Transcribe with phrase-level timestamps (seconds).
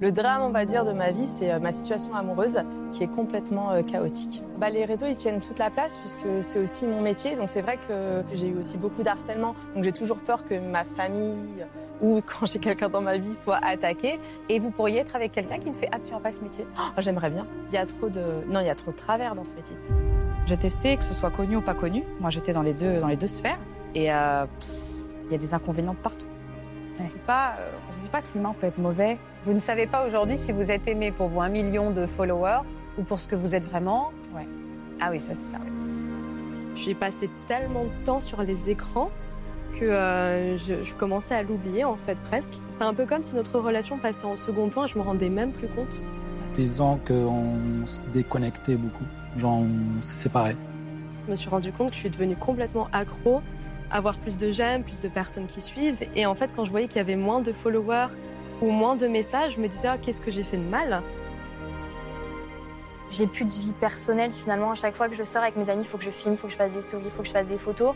[0.00, 2.58] Le drame, on va dire, de ma vie, c'est euh, ma situation amoureuse
[2.90, 4.42] qui est complètement euh, chaotique.
[4.58, 7.36] Bah, les réseaux, ils tiennent toute la place puisque c'est aussi mon métier.
[7.36, 9.54] Donc c'est vrai que j'ai eu aussi beaucoup d'harcèlement.
[9.74, 11.66] Donc j'ai toujours peur que ma famille
[12.00, 14.18] ou quand j'ai quelqu'un dans ma vie soit attaqué.
[14.48, 17.28] Et vous pourriez être avec quelqu'un qui ne fait absolument pas ce métier oh, J'aimerais
[17.28, 17.46] bien.
[17.70, 19.76] Il y a trop de non, il y a trop de travers dans ce métier.
[20.46, 22.04] J'ai testé que ce soit connu ou pas connu.
[22.20, 23.58] Moi, j'étais dans les deux dans les deux sphères
[23.94, 24.46] et euh,
[25.26, 26.26] il y a des inconvénients partout.
[27.26, 29.18] Pas, euh, on ne se dit pas que l'humain peut être mauvais.
[29.44, 32.60] Vous ne savez pas aujourd'hui si vous êtes aimé pour vos un million de followers
[32.98, 34.46] ou pour ce que vous êtes vraiment Ouais.
[35.00, 35.58] Ah oui, ça c'est ça.
[36.74, 39.10] J'ai passé tellement de temps sur les écrans
[39.78, 42.54] que euh, je, commençais à l'oublier en fait presque.
[42.70, 45.28] C'est un peu comme si notre relation passait en second plan et je me rendais
[45.28, 46.04] même plus compte.
[46.54, 49.04] Disons qu'on se déconnectait beaucoup,
[49.36, 50.56] genre on se séparait.
[51.26, 53.42] Je me suis rendu compte que je suis devenue complètement accro
[53.90, 56.02] avoir plus de j'aime, plus de personnes qui suivent.
[56.14, 58.14] Et en fait, quand je voyais qu'il y avait moins de followers
[58.62, 61.02] ou moins de messages, je me disais, ah, qu'est-ce que j'ai fait de mal?
[63.10, 64.70] J'ai plus de vie personnelle finalement.
[64.70, 66.36] À chaque fois que je sors avec mes amis, il faut que je filme, il
[66.36, 67.94] faut que je fasse des stories, il faut que je fasse des photos.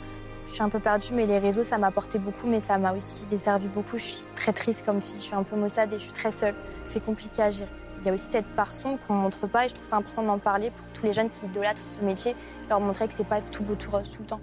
[0.49, 2.93] Je suis un peu perdue, mais les réseaux, ça m'a apporté beaucoup, mais ça m'a
[2.93, 3.97] aussi desservi beaucoup.
[3.97, 6.33] Je suis très triste comme fille, je suis un peu maussade et je suis très
[6.33, 6.55] seule.
[6.83, 7.71] C'est compliqué à gérer.
[8.01, 10.23] Il y a aussi cette part sombre qu'on montre pas et je trouve ça important
[10.23, 12.37] d'en parler pour tous les jeunes qui idolâtrent ce métier,
[12.69, 14.41] leur montrer que c'est pas tout beau tout rose tout le temps.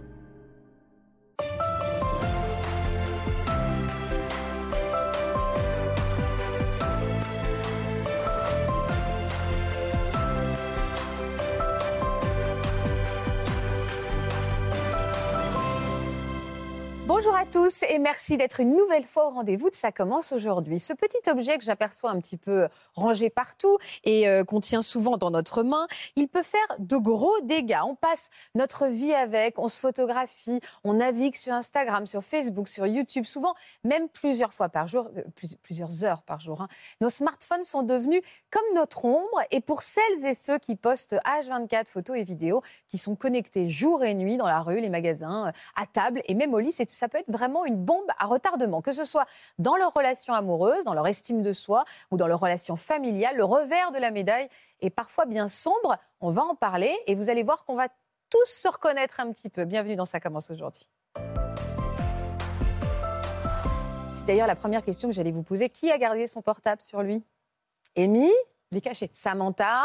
[17.23, 20.79] Bonjour à tous et merci d'être une nouvelle fois au rendez-vous de Ça commence aujourd'hui.
[20.79, 25.17] Ce petit objet que j'aperçois un petit peu rangé partout et euh, qu'on tient souvent
[25.17, 27.77] dans notre main, il peut faire de gros dégâts.
[27.85, 32.87] On passe notre vie avec, on se photographie, on navigue sur Instagram, sur Facebook, sur
[32.87, 33.53] YouTube, souvent
[33.83, 35.21] même plusieurs fois par jour, euh,
[35.61, 36.61] plusieurs heures par jour.
[36.61, 36.69] Hein.
[37.01, 41.85] Nos smartphones sont devenus comme notre ombre et pour celles et ceux qui postent H24
[41.85, 45.51] photos et vidéos, qui sont connectés jour et nuit dans la rue, les magasins, euh,
[45.75, 48.81] à table et même au lit, c'est ça peut être vraiment une bombe à retardement,
[48.81, 49.25] que ce soit
[49.59, 53.35] dans leur relation amoureuse, dans leur estime de soi ou dans leur relation familiale.
[53.35, 54.47] Le revers de la médaille
[54.79, 55.97] est parfois bien sombre.
[56.21, 57.89] On va en parler et vous allez voir qu'on va
[58.29, 59.65] tous se reconnaître un petit peu.
[59.65, 60.89] Bienvenue dans Ça commence aujourd'hui.
[64.15, 65.69] C'est d'ailleurs la première question que j'allais vous poser.
[65.69, 67.23] Qui a gardé son portable sur lui?
[67.97, 68.29] Amy
[68.71, 69.09] Les caché.
[69.11, 69.83] Samantha?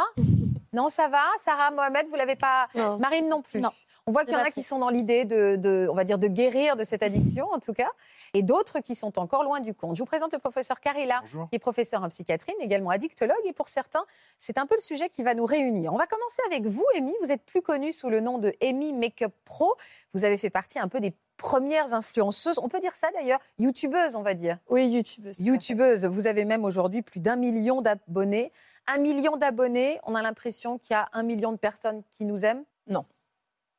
[0.72, 1.25] Non, ça va?
[1.42, 2.69] Sarah, Mohamed, vous l'avez pas?
[3.00, 3.60] Marine non plus?
[3.60, 3.72] Non.
[4.09, 6.28] On voit qu'il y en a qui sont dans l'idée de, on va dire, de
[6.28, 7.91] guérir de cette addiction, en tout cas,
[8.34, 9.97] et d'autres qui sont encore loin du compte.
[9.97, 13.53] Je vous présente le professeur Carilla, qui est professeur en psychiatrie, mais également addictologue, et
[13.53, 14.05] pour certains,
[14.39, 15.93] c'est un peu le sujet qui va nous réunir.
[15.93, 17.12] On va commencer avec vous, Amy.
[17.21, 19.75] Vous êtes plus connue sous le nom de Amy Makeup Pro.
[20.15, 24.15] Vous avez fait partie un peu des premières influenceuses, on peut dire ça d'ailleurs, youtubeuse,
[24.15, 24.59] on va dire.
[24.69, 25.41] Oui, youtubeuse.
[25.41, 26.06] Youtubeuse.
[26.06, 28.53] Vous avez même aujourd'hui plus d'un million d'abonnés.
[28.87, 32.45] Un million d'abonnés, on a l'impression qu'il y a un million de personnes qui nous
[32.45, 32.62] aiment?
[32.87, 33.05] Non.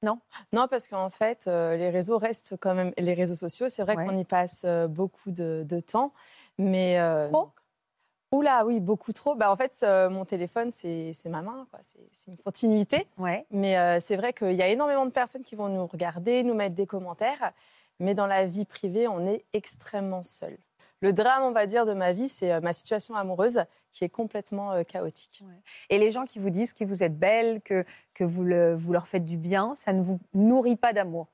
[0.08, 0.20] Non
[0.54, 2.94] Non, parce qu'en fait, euh, les réseaux restent quand même.
[2.98, 6.14] Les réseaux sociaux, c'est vrai qu'on y passe euh, beaucoup de, temps.
[6.58, 7.00] Mais.
[7.00, 7.52] Euh, trop?
[8.32, 9.36] Oula, oui, beaucoup trop.
[9.36, 11.66] Bah, en fait, mon téléphone, c'est ma main.
[12.12, 13.08] C'est une continuité.
[13.18, 13.46] Ouais.
[13.52, 16.76] Mais c'est vrai qu'il y a énormément de personnes qui vont nous regarder, nous mettre
[16.76, 17.54] des commentaires.
[18.00, 20.58] Mais dans la vie privée, on est extrêmement seul
[21.02, 24.10] le drame, on va dire, de ma vie, c'est euh, ma situation amoureuse qui est
[24.10, 25.44] complètement euh, chaotique.
[25.90, 29.08] Et les gens qui vous disent que vous êtes belle, que, que vous, vous leur
[29.08, 31.28] faites du bien, ça ne vous nourrit pas d'amour?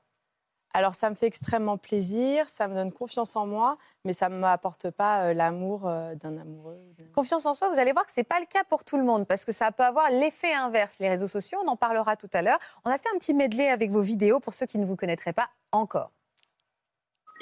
[0.76, 4.36] Alors ça me fait extrêmement plaisir, ça me donne confiance en moi, mais ça ne
[4.36, 6.80] m'apporte pas euh, l'amour d'un amoureux.
[7.14, 9.04] Confiance en soi, vous allez voir que ce n'est pas le cas pour tout le
[9.04, 10.98] monde, parce que ça peut avoir l'effet inverse.
[10.98, 12.58] Les réseaux sociaux, on en parlera tout à l'heure.
[12.84, 15.32] On a fait un petit medley avec vos vidéos pour ceux qui ne vous connaîtraient
[15.32, 16.10] pas encore.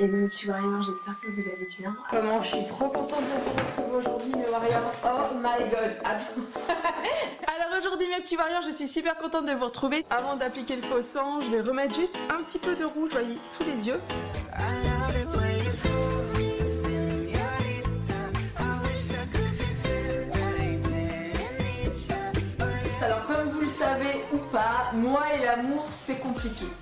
[0.09, 1.97] Petit Warrior, j'espère que vous allez bien.
[2.11, 4.93] Comment je suis trop contente de vous retrouver aujourd'hui, mes Warriors.
[5.05, 6.43] Oh my god, attends.
[7.47, 10.05] Alors aujourd'hui, mes petits Warriors, je suis super contente de vous retrouver.
[10.11, 13.39] Avant d'appliquer le faux sang, je vais remettre juste un petit peu de rouge, voyez,
[13.45, 14.01] sous les yeux.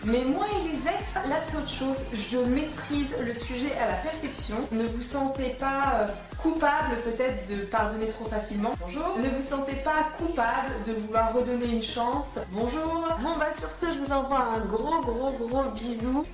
[0.04, 1.96] Mais moi et les ex, là, c'est autre chose.
[2.14, 4.56] Je maîtrise le sujet à la perfection.
[4.72, 6.06] Ne vous sentez pas euh,
[6.38, 8.70] coupable peut-être de pardonner trop facilement.
[8.80, 9.18] Bonjour.
[9.18, 12.38] Ne vous sentez pas coupable de vouloir redonner une chance.
[12.50, 13.08] Bonjour.
[13.20, 16.24] Bon, bah, sur ce, je vous envoie un gros, gros, gros bisou.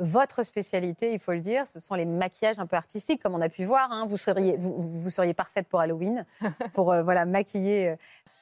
[0.00, 3.40] votre spécialité, il faut le dire, ce sont les maquillages un peu artistiques, comme on
[3.40, 3.90] a pu voir.
[3.90, 4.06] hein.
[4.06, 6.24] Vous, seriez, vous, vous seriez parfaite pour Halloween,
[6.72, 7.96] pour euh, voilà, maquiller.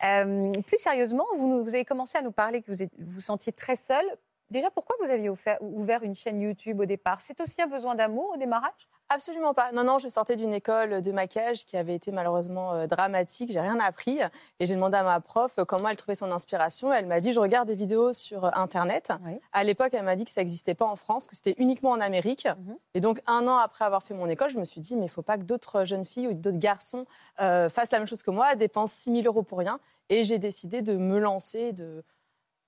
[0.05, 0.53] Euh.
[0.67, 4.07] Plus sérieusement, vous, avez commencé à nous parler que vous vous sentiez très seule.
[4.51, 7.21] Déjà, pourquoi vous aviez ouvert une chaîne YouTube au départ?
[7.21, 8.89] C'est aussi un besoin d'amour au démarrage?
[9.09, 9.71] Absolument pas.
[9.71, 13.53] Non, non, je sortais d'une école de maquillage qui avait été malheureusement euh, dramatique.
[13.53, 14.19] J'ai rien appris.
[14.59, 16.93] Et j'ai demandé à ma prof euh, comment elle trouvait son inspiration.
[16.93, 19.13] Elle m'a dit je regarde des vidéos sur euh, Internet.
[19.25, 19.39] Oui.
[19.53, 22.01] À l'époque, elle m'a dit que ça n'existait pas en France, que c'était uniquement en
[22.01, 22.47] Amérique.
[22.47, 22.77] Mhm.
[22.95, 25.11] Et donc, un an après avoir fait mon école, je me suis dit mais il
[25.11, 27.07] faut pas que d'autres jeunes filles ou d'autres garçons
[27.41, 29.79] euh, fassent la même chose que moi, dépensent 6 000 euros pour rien.
[30.09, 32.03] Et j'ai décidé de me lancer, de,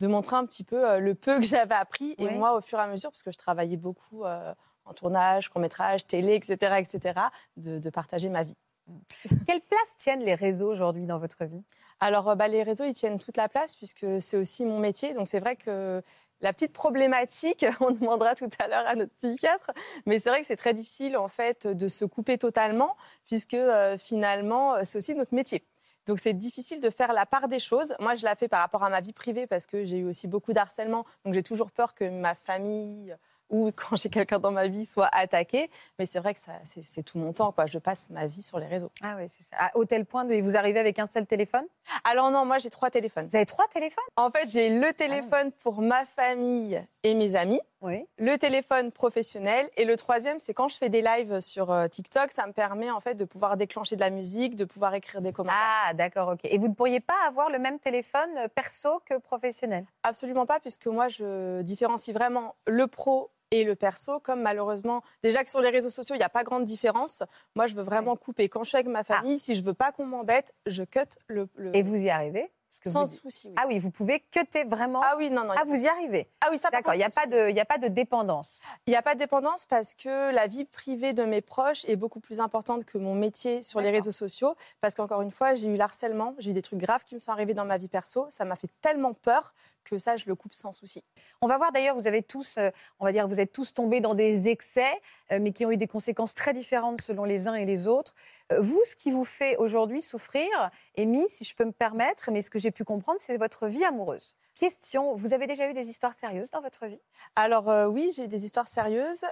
[0.01, 2.15] de montrer un petit peu le peu que j'avais appris.
[2.19, 4.25] Et moi, au fur et à mesure, parce que je travaillais beaucoup.
[4.25, 4.55] euh,
[4.89, 7.21] en tournage, court-métrage, télé, etc., etc.,
[7.57, 8.57] de, de partager ma vie.
[9.47, 11.63] Quelle place tiennent les réseaux aujourd'hui dans votre vie?
[12.01, 15.15] Alors, euh, bah, les réseaux, ils tiennent toute la place puisque c'est aussi mon métier.
[15.15, 16.03] Donc, c'est vrai que
[16.41, 19.71] la petite problématique, on demandera tout à l'heure à notre psychiatre,
[20.07, 22.97] mais c'est vrai que c'est très difficile, en fait, de se couper totalement
[23.27, 25.65] puisque euh, finalement, c'est aussi notre métier.
[26.07, 27.95] Donc, c'est difficile de faire la part des choses.
[28.01, 30.27] Moi, je la fais par rapport à ma vie privée parce que j'ai eu aussi
[30.27, 31.05] beaucoup d'harcèlement.
[31.25, 33.15] Donc, j'ai toujours peur que ma famille
[33.51, 35.71] ou quand j'ai quelqu'un dans ma vie soit attaqué.
[35.99, 37.53] Mais c'est vrai que ça- c'est tout mon temps.
[37.53, 37.67] Quoi.
[37.67, 38.91] Je passe ma vie sur les réseaux.
[39.03, 39.57] Ah oui, c'est ça.
[39.59, 41.65] À au tel point de vous arrivez avec un seul téléphone?
[42.05, 43.27] Alors non, moi j'ai trois téléphones.
[43.29, 44.05] Vous avez trois téléphones?
[44.17, 48.05] En fait, j'ai le téléphone pour ma famille et mes amis, Oui.
[48.19, 52.31] le téléphone professionnel et le troisième, c'est quand je fais des lives sur euh, TikTok,
[52.33, 55.33] ça me permet en fait de pouvoir déclencher de la musique, de pouvoir écrire des
[55.33, 55.59] commentaires.
[55.87, 56.41] Ah, d'accord, ok.
[56.45, 59.85] Et vous ne pourriez pas avoir le même téléphone euh, perso que professionnel?
[60.03, 65.45] Absolument pas, puisque moi je différencie vraiment le pro et le perso, comme malheureusement, déjà
[65.45, 67.23] que sur les réseaux sociaux, il n'y a pas grande différence.
[67.55, 68.49] Moi, je veux vraiment couper.
[68.49, 71.49] Quand je suis avec ma famille, si je veux pas qu'on m'embête, je cut le,
[71.57, 72.51] le- Et vous y arrivez?
[72.87, 73.49] Sans vous- souci.
[73.49, 73.55] oui.
[73.57, 75.01] Ah oui, vous pouvez cutter vraiment?
[75.03, 75.55] Ah oui, non, non.
[75.57, 76.29] Ah, vous y arrivez?
[76.43, 78.61] Ah oui, ça D'accord, il n'y a, pas de- y a pas de dépendance?
[78.87, 81.97] Il n'y a pas de dépendance parce que la vie privée de mes proches est
[81.97, 84.55] beaucoup plus importante que mon métier sur les réseaux sociaux.
[84.81, 87.33] Parce qu'encore une fois, j'ai eu l'harcèlement, j'ai eu des trucs graves qui me sont
[87.33, 88.27] arrivés dans ma vie perso.
[88.29, 89.55] Ça m'a fait tellement peur
[89.89, 91.03] que ça, je le coupe sans souci.
[91.41, 92.71] On va voir d'ailleurs, vous avez tous, euh,
[93.01, 94.93] on va dire, vous êtes tous tombés dans des excès,
[95.33, 98.15] euh, mais qui ont eu des conséquences très différentes selon les uns et les autres.
[98.53, 100.49] Euh, vous, ce qui vous fait aujourd'hui souffrir,
[100.97, 103.85] Amy, si je peux me permettre, mais ce que j'ai pu comprendre, c'est votre vie
[103.85, 104.35] amoureuse.
[104.55, 107.01] Question, vous avez déjà eu des histoires sérieuses dans votre vie?
[107.37, 109.25] Alors oui, j'ai eu des histoires sérieuses,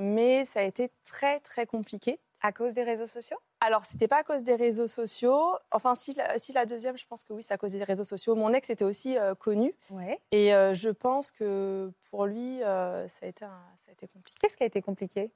[0.00, 2.18] mais ça a été très, très compliqué.
[2.44, 3.38] À cause des réseaux sociaux?
[3.60, 5.56] Alors, c'était pas à cause des réseaux sociaux.
[5.72, 8.04] Enfin, si la, si la deuxième, je pense que oui, c'est à cause des réseaux
[8.04, 8.34] sociaux.
[8.34, 9.74] Mon ex était aussi euh, connu.
[9.90, 10.20] Ouais.
[10.30, 14.06] Et euh, je pense que pour lui, euh, ça, a été un- ça a été
[14.08, 14.38] compliqué.
[14.42, 15.32] Qu'est-ce qui a été compliqué?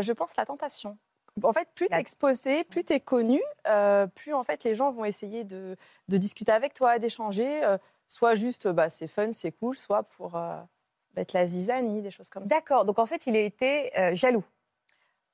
[0.00, 0.96] Je pense la tentation.
[1.42, 3.40] En fait, plus tu La- es exposé, plus tu es connu,
[4.14, 5.76] plus en fait les gens vont essayer de,
[6.08, 7.60] de discuter avec toi, d'échanger.
[8.08, 10.40] soit juste, bah, c'est fun, c'est cool, soit pour
[11.16, 12.48] être la zizanie, des choses comme ça.
[12.48, 14.44] D'accord, donc en fait, il a été jaloux.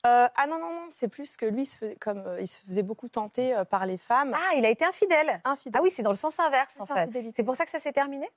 [0.04, 2.48] Euh, ah non, non, non, c'est plus que lui, il se faisait, comme, euh, il
[2.48, 4.34] se faisait beaucoup tenter euh, par les femmes.
[4.34, 5.78] Ah, il a été infidèle Infidèle.
[5.80, 7.32] Ah oui, c'est dans le sens inverse, en C'est fait.
[7.34, 8.28] C'est pour ça que ça s'est terminé?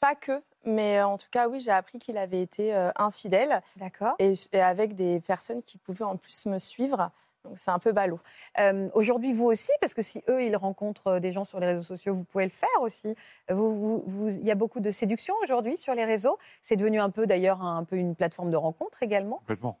[0.00, 3.62] Pas que, mais euh, en tout cas, oui, j'ai appris qu'il avait été euh, infidèle
[3.76, 4.14] D'accord.
[4.18, 7.10] et, et avec des personnes qui pouvaient en plus me suivre.
[7.44, 8.18] Donc c'est un peu ballot.
[8.58, 11.82] Euh, Aujourd'hui, vous aussi, parce que si eux, ils rencontrent des gens sur les réseaux
[11.82, 13.14] sociaux, vous pouvez le faire aussi.
[13.48, 16.36] Vous, vous- vous- il y a beaucoup de séduction aujourd'hui sur les réseaux.
[16.62, 19.36] C'est devenu un peu, d'ailleurs, un, peu une plateforme de rencontre également.
[19.38, 19.78] Complètement.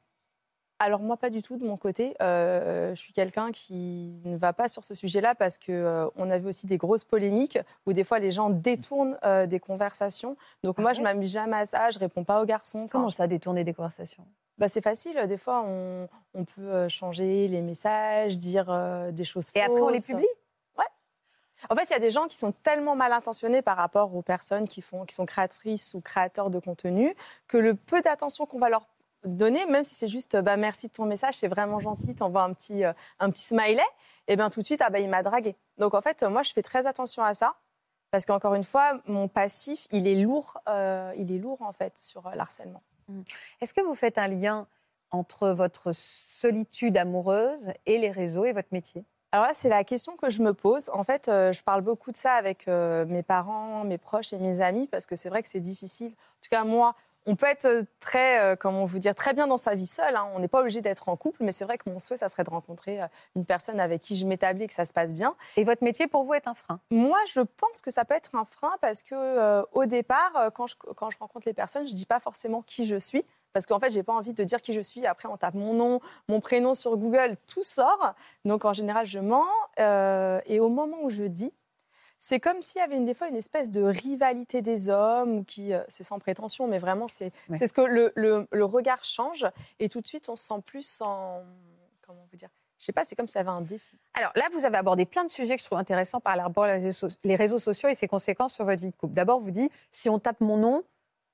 [0.78, 2.14] Alors moi, pas du tout de mon côté.
[2.20, 6.28] Euh, je suis quelqu'un qui ne va pas sur ce sujet-là parce que euh, on
[6.30, 10.36] a vu aussi des grosses polémiques où des fois les gens détournent euh, des conversations.
[10.62, 11.90] Donc Ah moi, ouais je m'amuse jamais à ça.
[11.90, 12.86] Je réponds pas aux garçons.
[12.90, 14.24] Comment ça, détourner des conversations?
[14.58, 15.18] Bah, c'est facile.
[15.26, 18.66] Des fois, on, on peut changer les messages, dire
[19.12, 20.08] des choses Et après, on les fausses.
[20.08, 20.28] publie?
[21.70, 24.20] En fait, il y a des gens qui sont tellement mal intentionnés par rapport aux
[24.22, 27.14] personnes qui, font, qui sont créatrices ou créateurs de contenu
[27.48, 28.86] que le peu d'attention qu'on va leur
[29.26, 32.52] donner, même si c'est juste bah, merci de ton message, c'est vraiment gentil, t'envoies un
[32.52, 33.82] petit, euh, un petit smiley,
[34.28, 35.56] et bien tout de suite, ah, bah, il m'a dragué.
[35.78, 37.56] Donc en fait, moi, je fais très attention à ça.
[38.12, 41.98] Parce qu'encore une fois, mon passif, il est lourd, euh, il est lourd en fait
[41.98, 42.82] sur euh, l'harcèlement.
[43.60, 44.66] Est-ce que vous faites un lien
[45.10, 49.04] entre votre solitude amoureuse et les réseaux et votre métier?
[49.32, 50.88] Alors là, c'est la question que je me pose.
[50.94, 54.38] En fait, euh, je parle beaucoup de ça avec euh, mes parents, mes proches et
[54.38, 56.12] mes amis parce que c'est vrai que c'est difficile.
[56.12, 56.94] En tout cas, moi,
[57.26, 60.14] on peut être euh, très, euh, comment vous dire, très bien dans sa vie seule.
[60.16, 60.28] hein.
[60.34, 62.44] On n'est pas obligé d'être en couple, mais c'est vrai que mon souhait, ça serait
[62.44, 65.34] de rencontrer euh, une personne avec qui je m'établis et que ça se passe bien.
[65.56, 66.80] Et votre métier, pour vous, est un frein?
[66.90, 70.66] Moi, je pense que ça peut être un frein parce que euh, au départ, quand
[70.66, 73.24] je, quand je rencontre les personnes, je dis pas forcément qui je suis.
[73.52, 75.06] Parce qu'en fait, j'ai pas envie de dire qui je suis.
[75.06, 78.14] Après, on tape mon nom, mon prénom sur Google, tout sort.
[78.44, 79.46] Donc, en général, je mens.
[79.80, 81.54] Euh, et au moment où je dis,
[82.18, 85.72] c'est comme s'il y avait une, des fois une espèce de rivalité des hommes, qui,
[85.72, 87.58] euh, c'est sans prétention, mais vraiment, c'est Ouais.
[87.58, 89.46] c'est ce que le, le- le regard change,
[89.78, 91.42] et tout de suite, on se sent plus en.
[92.06, 93.96] Comment vous dire Je sais pas, c'est comme s'il y avait un défi.
[94.14, 97.36] Alors là, vous avez abordé plein de sujets que je trouve intéressants par rapport les
[97.36, 99.14] réseaux sociaux et ses conséquences sur votre vie de couple.
[99.14, 100.84] D'abord, vous dites, si on tape mon nom,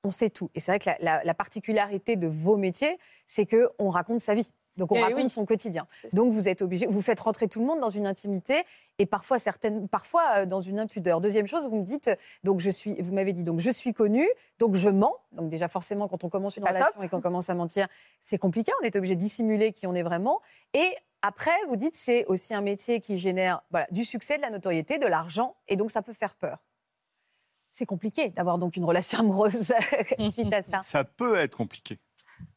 [0.05, 0.51] on sait tout.
[0.55, 4.35] Et c'est vrai que la, la- la particularité de vos métiers, c'est qu'on raconte sa
[4.35, 4.51] vie.
[4.77, 5.31] Donc on Eh raconte oui.
[5.31, 5.87] son quotidien.
[6.13, 8.63] Donc vous êtes obligé, vous faites rentrer tout le monde dans une intimité
[8.99, 11.21] et parfois certaines, parfois euh, dans une impudeur.
[11.21, 13.93] Deuxième chose, vous me dites, euh, donc je suis, vous m'avez dit, donc je suis
[13.93, 15.15] connue, donc je mens.
[15.33, 17.05] Donc déjà forcément, quand on commence une relation top.
[17.05, 17.87] et qu'on commence à mentir,
[18.21, 18.73] c'est compliqué.
[18.81, 20.41] On est obligé de dissimuler qui on est vraiment.
[20.73, 24.51] Et après, vous dites, c'est aussi un métier qui génère voilà, du succès, de la
[24.51, 26.59] notoriété, de l'argent, et donc ça peut faire peur.
[27.71, 29.73] C'est compliqué d'avoir donc une relation amoureuse
[30.33, 30.81] suite à ça.
[30.83, 31.99] Ça peut être compliqué.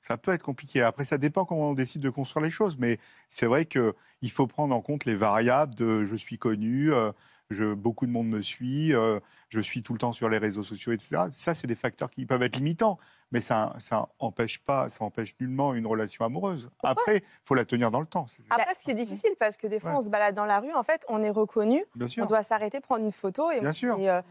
[0.02, 0.82] Ça peut être compliqué.
[0.82, 2.78] Après, ça dépend comment on décide de construire les choses.
[2.78, 3.00] Mais
[3.30, 7.12] c'est vrai qu'il faut prendre en compte les variables de je suis connu, euh,
[7.50, 10.64] je, beaucoup de monde me suit, euh, je suis tout le temps sur les réseaux
[10.64, 11.24] sociaux, etc.
[11.32, 12.98] Ça, c'est des facteurs qui peuvent être limitants.
[13.32, 16.70] Mais ça ça empêche pas, ça empêche nullement une relation amoureuse.
[16.84, 18.28] Après, il faut la tenir dans le temps.
[18.52, 19.98] Après, ce qui est difficile, parce que des fois, Ouais.
[19.98, 22.80] on se balade dans la rue, en fait, on est reconnu, Bien on doit s'arrêter,
[22.80, 23.50] prendre une photo.
[23.50, 24.00] Et, Bien sûr.
[24.00, 24.22] et, euh,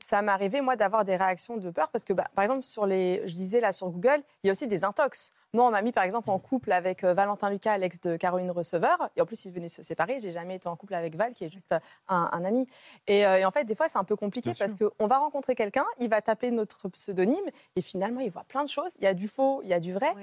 [0.00, 2.86] ça m'est arrivé, moi, d'avoir des réactions de peur, parce que, bah, par exemple, sur
[2.86, 5.32] les, je disais là sur Google, il y a aussi des intox.
[5.54, 8.50] Moi, on m'a mis, par exemple, en couple avec euh, Valentin Lucas, l'ex de Caroline
[8.50, 10.20] Receveur, et en plus, ils venaient se séparer.
[10.20, 11.78] J'ai jamais été en couple avec Val, qui est juste euh,
[12.08, 12.66] un, un ami.
[13.06, 15.18] Et, euh, et en fait, des fois, c'est un peu compliqué Bien parce qu'on va
[15.18, 17.36] rencontrer quelqu'un, il va taper notre pseudonyme,
[17.76, 18.92] et finalement, il voit plein de choses.
[18.98, 20.14] Il y a du faux, il y a du vrai,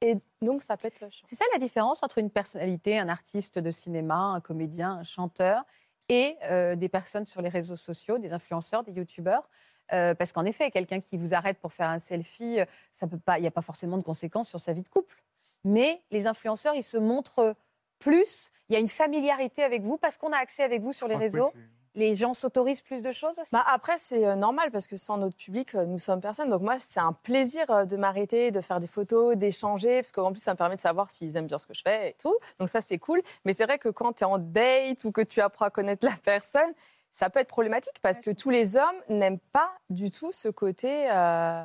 [0.00, 1.26] et donc ça peut être chiant.
[1.28, 5.64] C'est ça la différence entre une personnalité, un artiste de cinéma, un comédien, un chanteur,
[6.12, 9.48] et euh, des personnes sur les réseaux sociaux, des influenceurs, des youtubeurs.
[9.94, 13.18] Euh, parce qu'en effet, quelqu'un qui vous arrête pour faire un selfie, euh, ça peut
[13.18, 15.22] pas, il n'y a pas forcément de conséquences sur sa vie de couple.
[15.64, 17.56] Mais les influenceurs, ils se montrent
[17.98, 18.50] plus.
[18.68, 21.16] Il y a une familiarité avec vous parce qu'on a accès avec vous sur les
[21.16, 21.50] réseaux.
[21.94, 23.50] Oui, Les gens s'autorisent plus de choses aussi?
[23.52, 26.48] Bah après, c'est euh, normal parce que sans notre public, euh, nous sommes personne.
[26.48, 30.32] Donc moi, c'est un plaisir euh, de m'arrêter, de faire des photos, d'échanger, parce qu'en
[30.32, 32.36] plus, ça me permet de savoir s'ils aiment bien ce que je fais et tout.
[32.58, 33.22] Donc ça, c'est cool.
[33.44, 36.04] Mais c'est vrai que quand tu es en date ou que tu apprends à connaître
[36.06, 36.72] la personne,
[37.10, 41.10] ça peut être problématique parce que tous les hommes n'aiment pas du tout ce côté
[41.10, 41.62] euh,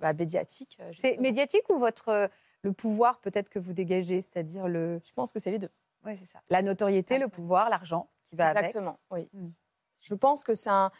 [0.00, 0.78] bah, médiatique.
[0.92, 2.28] c'est médiatique ou votre
[2.62, 5.70] le pouvoir peut-être que vous dégagez, c'est-à-dire le, Je pense que c'est les deux.
[6.04, 7.42] ouais, c'est ça, la notoriété, le Exactement.
[7.42, 8.64] pouvoir, l'argent qui va avec.
[8.64, 9.28] Exactement, oui.
[9.32, 9.48] Mm.
[10.00, 10.90] Je pense que c'est un,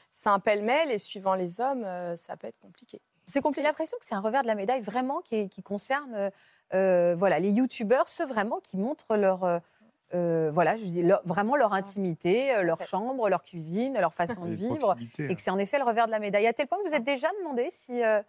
[0.40, 3.00] pêle-mêle et suivant les hommes, euh, ça peut être compliqué.
[3.26, 3.66] C'est J'ai compliqué.
[3.66, 6.30] l'impression que c'est un revers de la médaille vraiment qui, qui concerne euh,
[6.74, 9.58] euh, voilà, les youtubeurs, ceux vraiment qui montrent leur, euh,
[10.14, 14.44] euh, voilà, je dis leur- vraiment leur intimité, euh, leur chambre, leur cuisine, leur façon
[14.44, 16.46] de vivre, et que c'est en effet le revers de la médaille.
[16.46, 17.12] À tel point que vous êtes Ah.
[17.12, 18.20] déjà demandé si, euh,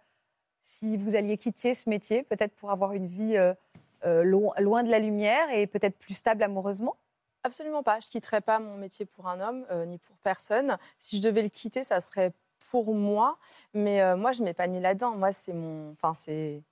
[0.62, 3.52] si vous alliez quitter ce métier, peut-être pour avoir une vie euh,
[4.04, 6.96] euh, lo- loin de la lumière et peut-être plus stable amoureusement?
[7.44, 7.98] Absolument pas.
[8.00, 10.78] Je quitterais pas mon métier pour un homme, euh, ni pour personne.
[10.98, 12.32] Si je devais le quitter, ça serait
[12.70, 13.38] pour moi.
[13.74, 15.16] Mais euh, moi, je m'épanouis là-dedans.
[15.16, 15.92] Moi, c'est mon.
[15.92, 16.62] Enfin, c'est.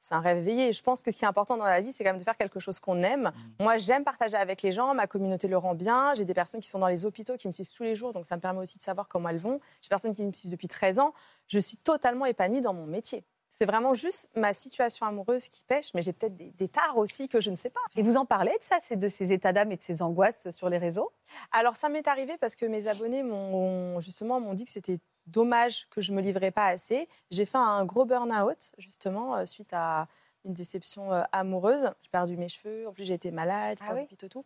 [0.00, 0.72] C'est un rêve éveillé.
[0.72, 2.36] Je pense que ce qui est important dans la vie, c'est quand même de faire
[2.36, 3.32] quelque chose qu'on aime.
[3.58, 4.94] Moi, j'aime partager avec les gens.
[4.94, 6.14] Ma communauté le rend bien.
[6.14, 8.12] J'ai des personnes qui sont dans les hôpitaux, qui me suivent tous les jours.
[8.12, 9.60] Donc, ça me permet aussi de savoir comment elles vont.
[9.82, 11.12] J'ai des personnes qui me suivent depuis 13 ans.
[11.48, 13.24] Je suis totalement épanouie dans mon métier.
[13.58, 15.92] C'est vraiment juste ma situation amoureuse qui pêche.
[15.92, 17.80] Mais j'ai peut-être des, des tares aussi que je ne sais pas.
[17.96, 20.48] Et vous en parlez de ça, c'est de ces états d'âme et de ces angoisses
[20.52, 21.10] sur les réseaux?
[21.50, 25.88] Alors ça m'est arrivé parce que mes abonnés m'ont justement m'ont dit que c'était dommage
[25.90, 27.08] que je me livrais pas assez.
[27.32, 30.06] J'ai fait un gros burn-out justement euh, suite à
[30.44, 31.90] une déception euh, amoureuse.
[32.02, 34.28] J'ai perdu mes cheveux, en plus j'ai été malade, j'étais Ah oui?
[34.30, 34.44] tout.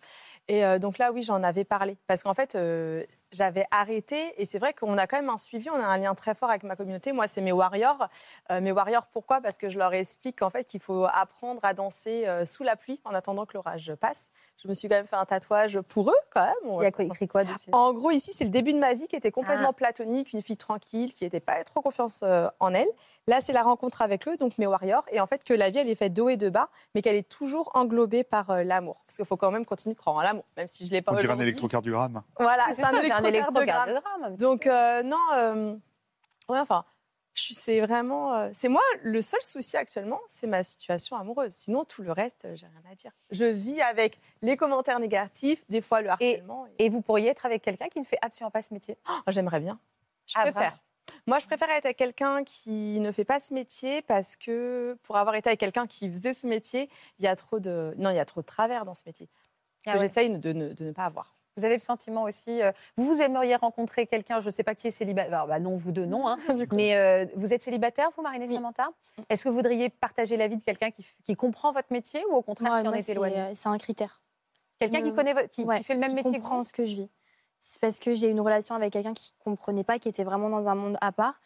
[0.49, 4.45] Et euh, donc là oui j'en avais parlé parce qu'en fait euh, j'avais arrêté et
[4.45, 6.63] c'est vrai qu'on a quand même un suivi, on a un lien très fort avec
[6.63, 7.13] ma communauté.
[7.13, 8.07] Moi c'est mes warriors.
[8.51, 9.41] Euh, mes warriors pourquoi?
[9.41, 12.77] Parce que je leur explique qu'en fait qu'il faut apprendre à danser euh, sous la
[12.77, 14.31] pluie en attendant que l'orage passe.
[14.63, 16.79] Je me suis quand même fait un tatouage pour eux quand même.
[16.79, 17.69] Il y a quoi, écrit quoi dessus?
[17.73, 19.73] En gros, ici, c'est le début de ma vie qui était complètement Ah.
[19.73, 22.87] platonique, une fille tranquille, qui n'était pas trop confiance euh, en elle.
[23.27, 25.79] Là, c'est la rencontre avec eux, donc mes warriors, et en fait que la vie,
[25.79, 29.03] elle est faite d'eau et de bas, mais qu'elle est toujours englobée par euh, l'amour.
[29.07, 31.11] Parce qu'il faut quand même continuer de croire en l'amour, même si je l'ai pas
[31.13, 32.23] On dirait un électrocardiogramme.
[32.39, 33.89] Voilà, C'est un c'est un électrocardiogramme.
[33.89, 34.37] électrocardiogramme.
[34.37, 35.73] Donc, euh, non, euh,
[36.49, 36.85] ouais, enfin,
[37.35, 38.35] c'est vraiment.
[38.35, 41.53] euh, c'est moi, le seul souci actuellement, c'est ma situation amoureuse.
[41.53, 43.11] Sinon, tout le reste, j'ai rien à dire.
[43.31, 46.67] Je vis avec les commentaires négatifs, des fois le harcèlement.
[46.79, 48.99] et- Et vous pourriez être avec quelqu'un qui ne fait absolument pas ce métier?
[49.09, 49.79] Oh, J'aimerais bien.
[50.27, 50.79] Je Ah, préfère.
[51.27, 55.17] Moi, je préfère être avec quelqu'un qui ne fait pas ce métier parce que pour
[55.17, 58.17] avoir été avec quelqu'un qui faisait ce métier, il y a trop de non, il
[58.17, 59.29] y a trop de travers dans ce métier
[59.87, 60.05] Ah que ouais.
[60.05, 61.31] j'essaye de ne pas avoir.
[61.57, 64.87] Vous avez le sentiment aussi, euh, vous aimeriez rencontrer quelqu'un, je ne sais pas qui
[64.89, 66.39] est célibataire, bah non, vous deux non, hein.
[66.75, 68.55] Mais euh, vous êtes célibataire, vous, Marinée Oui.
[68.55, 68.89] Samantha?
[69.29, 72.43] Est-ce que vous voudriez partager la vie de quelqu'un qui, comprend votre métier ou au
[72.43, 73.39] contraire Moi, qui en est éloigné?
[73.39, 74.23] euh, c'est un critère.
[74.79, 76.65] Quelqu'un qui, connaît, Ouais, fait le même qui métier que comprend vous?
[76.65, 77.11] ce que je vis.
[77.61, 80.49] C'est parce que j'ai eu une relation avec quelqu'un qui comprenait pas, qui était vraiment
[80.49, 81.39] dans un monde à part.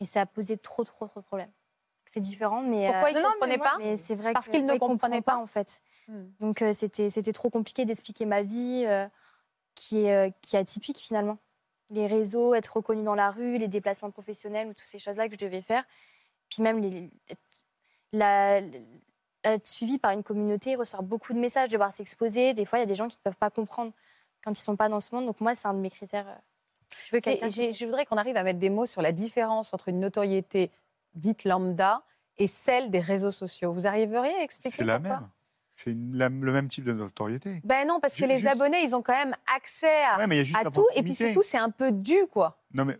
[0.00, 1.50] Et ça a posé trop, trop, trop de problèmes.
[2.04, 2.90] C'est différent, mais.
[2.90, 3.76] Pourquoi il ne comprenait pas?
[3.78, 5.36] mais c'est vrai Parce que- qu'il ne ouais, comprenait pas.
[5.36, 5.80] en fait.
[6.08, 6.24] Hmm.
[6.40, 9.06] Donc euh, c'était c'était trop compliqué d'expliquer ma vie euh,
[9.74, 11.38] qui est euh, qui est atypique finalement.
[11.90, 15.34] Les réseaux, être reconnu dans la rue, les déplacements professionnels ou toutes ces choses-là que
[15.38, 15.84] je devais faire.
[16.48, 17.40] Puis même les, être-
[18.12, 18.60] la-
[19.44, 22.54] être suivi par une communauté, recevoir beaucoup de messages, devoir s'exposer.
[22.54, 23.92] Des fois, il y a des gens qui ne peuvent pas comprendre
[24.44, 25.26] quand ils sont pas dans ce monde.
[25.26, 26.28] Donc moi, c'est un de mes critères.
[26.28, 26.34] euh,
[27.04, 29.88] Je veux qui- Je voudrais qu'on arrive à mettre des mots sur la différence entre
[29.88, 30.70] une notoriété
[31.14, 32.02] dite lambda
[32.38, 33.72] et celle des réseaux sociaux.
[33.72, 35.28] Vous arriveriez à expliquer C'est la même.
[35.84, 37.60] C'est le même type de notoriété.
[37.64, 40.86] Ben non, parce que les abonnés, ils ont quand même accès à, Ouais, mais tout.
[40.94, 42.62] Et puis c'est tout, c'est un peu dû, quoi.
[42.72, 42.98] Non, mais,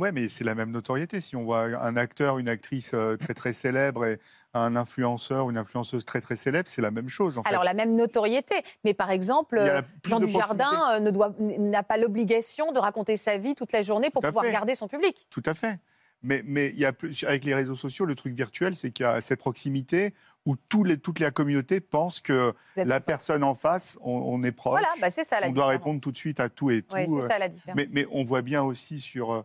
[0.00, 1.20] ouais, mais c'est la même notoriété.
[1.20, 4.18] Si on voit un acteur, une actrice euh, très très célèbre et
[4.52, 7.38] un influenceur une influenceuse très très célèbre, c'est la même chose.
[7.38, 7.48] En fait.
[7.48, 8.56] Alors la même notoriété.
[8.84, 13.36] Mais par exemple, euh, Jean Dujardin euh, ne doit- n'a pas l'obligation de raconter sa
[13.36, 14.52] vie toute la journée pour pouvoir fait.
[14.52, 15.26] garder son public.
[15.30, 15.78] Tout à fait.
[16.22, 19.04] Mais, mais il y a plus, avec les réseaux sociaux, le truc virtuel, c'est qu'il
[19.04, 20.14] y a cette proximité
[20.46, 24.80] où les, toute la communauté pense que la personne en face, on, on est proche.
[24.80, 26.94] Voilà, bah, c'est ça la on doit répondre tout de suite à tout et tout.
[26.94, 27.76] Ouais, c'est euh, ça la différence.
[27.76, 29.42] mais, mais on voit bien aussi sur euh,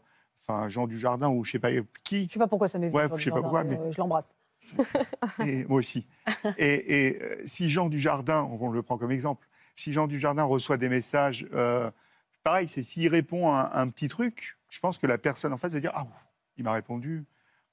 [0.49, 1.69] enfin, Jean Dujardin ou je sais pas
[2.03, 2.97] qui, Je sais pas pourquoi ça m'est venu.
[2.97, 4.35] Ouais, Jean je sais pas Dujardin, pourquoi, mais, euh, je l'embrasse.
[5.45, 6.05] et moi aussi.
[6.57, 10.77] Et, et, euh, si Jean Dujardin, on le prend comme exemple, si Jean Dujardin reçoit
[10.77, 11.89] des messages, euh,
[12.43, 15.57] pareil, c'est s'il répond à un, un petit truc, je pense que la personne en
[15.57, 16.07] face va dire Ah,
[16.57, 17.25] il m'a répondu,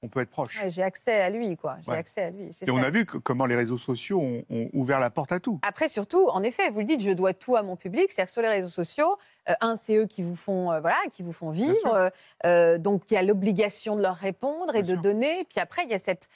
[0.03, 0.63] on peut être proche.
[0.63, 1.77] Ouais, J'ai accès à lui, quoi.
[1.83, 1.97] J'ai Ouais.
[1.97, 2.49] accès à lui.
[2.65, 5.39] Et on a vu que- comment les réseaux sociaux ont, ont ouvert la porte à
[5.39, 5.59] tout.
[5.67, 8.11] Après, surtout, en effet, vous le dites, je dois tout à mon public.
[8.11, 9.17] C'est-à-dire sur les réseaux sociaux,
[9.49, 11.93] euh, un, c'est eux qui vous font, euh, voilà, qui vous font vivre.
[11.93, 12.09] euh,
[12.45, 15.01] euh, donc, il y a l'obligation de leur répondre et Bien de sûr.
[15.01, 15.45] donner.
[15.49, 16.27] Puis après, il y a cette.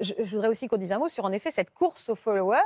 [0.00, 2.58] Je, voudrais aussi qu'on dise un mot sur, en effet, cette course aux followers.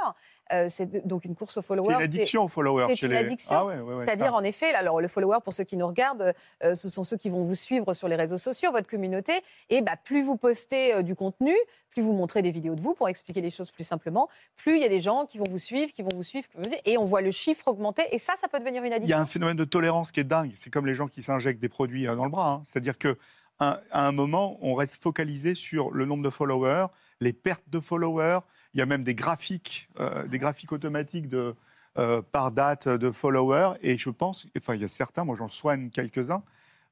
[0.53, 1.87] Euh, c'est donc une course aux followers.
[1.89, 3.17] C'est une c'est- addiction aux followers c'est une les.
[3.19, 3.55] addiction.
[3.57, 6.35] Ah ouais, ouais, ouais, C'est-à-dire, en effet, alors le follower, pour ceux qui nous regardent,
[6.63, 9.33] euh, ce sont ceux qui vont vous suivre sur les réseaux sociaux, votre communauté.
[9.71, 11.55] Et bah, plus vous postez euh, du contenu,
[11.91, 14.83] plus vous montrez des vidéos de vous pour expliquer les choses plus simplement, plus il
[14.83, 16.49] y a des gens qui vont vous suivre, qui vont vous suivre,
[16.85, 18.03] et on voit le chiffre augmenter.
[18.13, 19.19] Et ça, ça peut devenir une Il y a addiction.
[19.19, 20.53] un phénomène de tolérance qui est dingue.
[20.57, 22.51] C'est comme les gens qui s'injectent des produits dans le bras.
[22.51, 22.63] hein.
[22.65, 23.17] C'est-à-dire que
[23.61, 26.87] à un moment, on reste focalisé sur le nombre de followers,
[27.21, 28.41] les pertes de followers.
[28.75, 31.55] Il y a même des graphiques, euh, des graphiques automatiques de,
[31.99, 33.79] euh, par date de followers.
[33.83, 36.43] Et je pense, enfin, il y a certains, moi j'en soigne quelques-uns,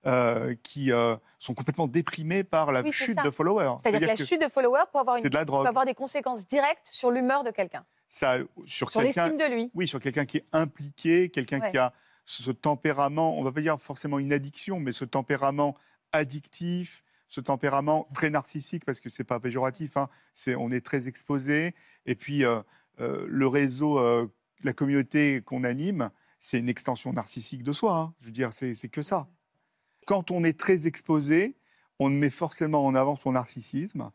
[0.06, 3.22] euh, qui euh, sont complètement déprimés par la Oui, chute ça.
[3.22, 3.76] de followers.
[3.80, 6.46] C'est-à-dire que la que chute de followers peut avoir, une, de peut avoir des conséquences
[6.46, 9.70] directes sur l'humeur de quelqu'un, Ça, sur sur quelqu'un, l'estime de lui.
[9.74, 11.70] oui, sur quelqu'un qui est impliqué, quelqu'un Ouais.
[11.70, 11.92] qui a
[12.24, 15.76] ce tempérament, on va pas dire forcément une addiction, mais ce tempérament
[16.12, 17.02] addictif,
[17.32, 20.10] ce tempérament très narcissique, parce que c'est pas péjoratif, hein,
[20.58, 21.74] on est très exposé.
[22.04, 22.60] Et puis, euh,
[23.00, 24.30] euh, le réseau, euh,
[24.62, 27.96] la communauté qu'on anime, c'est une extension narcissique de soi.
[27.96, 28.14] hein.
[28.20, 29.30] Je veux dire, c'est, que ça.
[30.06, 31.56] Quand on est très exposé,
[31.98, 34.10] on met forcément en avant son narcissisme.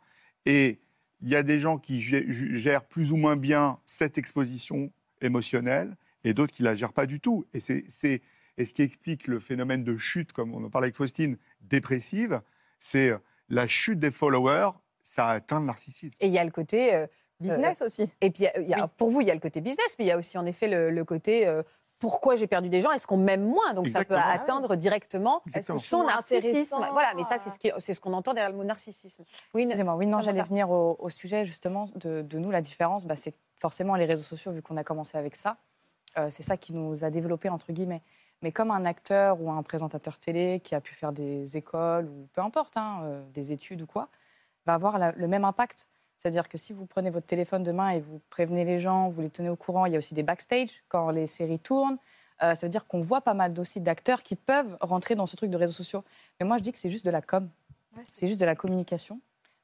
[0.46, 0.80] Et
[1.22, 5.98] il y a des gens qui gè- gèrent plus ou moins bien cette exposition émotionnelle
[6.24, 7.48] et d'autres qui la gèrent pas du tout.
[7.56, 11.40] Et c'est, ce qui explique le phénomène de chute, comme on en parlait avec Faustine,
[11.62, 12.42] dépressive,
[12.80, 13.18] c'est euh,
[13.50, 14.72] la chute des followers,
[15.04, 16.16] ça atteint le narcissisme.
[16.20, 16.94] Et il y a le côté.
[16.94, 17.08] euh,
[17.40, 18.12] Business aussi.
[18.20, 19.96] Et puis, y a- il y a- pour vous, il y a le côté business,
[20.00, 21.62] mais il y a aussi en effet le, le côté euh,
[22.00, 23.76] pourquoi j'ai perdu des gens Est-ce qu'on m'aime moins?
[23.76, 24.20] Donc Exactement.
[24.20, 25.78] ça peut atteindre directement Exactement.
[25.78, 26.78] son narcissisme.
[26.94, 29.24] Voilà, mais ça, c'est ce qu'on entend derrière le mot narcissisme.
[29.54, 32.50] Oui, Excusez-moi, oui, non, j'allais venir au, au sujet justement de, de nous.
[32.50, 35.58] La différence, bah, c'est forcément les réseaux sociaux, vu qu'on a commencé avec ça,
[36.18, 38.02] euh, c'est ça qui nous a développé, entre guillemets.
[38.42, 42.28] Mais comme un acteur ou un présentateur télé qui a pu faire des écoles ou
[42.34, 44.10] peu importe, hein, euh, des études ou quoi,
[44.66, 45.90] va avoir la- le même impact.
[46.18, 49.30] C'est-à-dire que si vous prenez votre téléphone demain et vous prévenez les gens, vous les
[49.30, 51.98] tenez au courant, il y a aussi des backstage quand les séries tournent.
[52.44, 55.36] Euh, ça veut dire qu'on voit pas mal aussi d'acteurs qui peuvent rentrer dans ce
[55.36, 56.04] truc de réseaux sociaux.
[56.40, 57.50] Mais moi, je dis que c'est juste de la com.
[58.06, 59.16] C'est juste de la communication,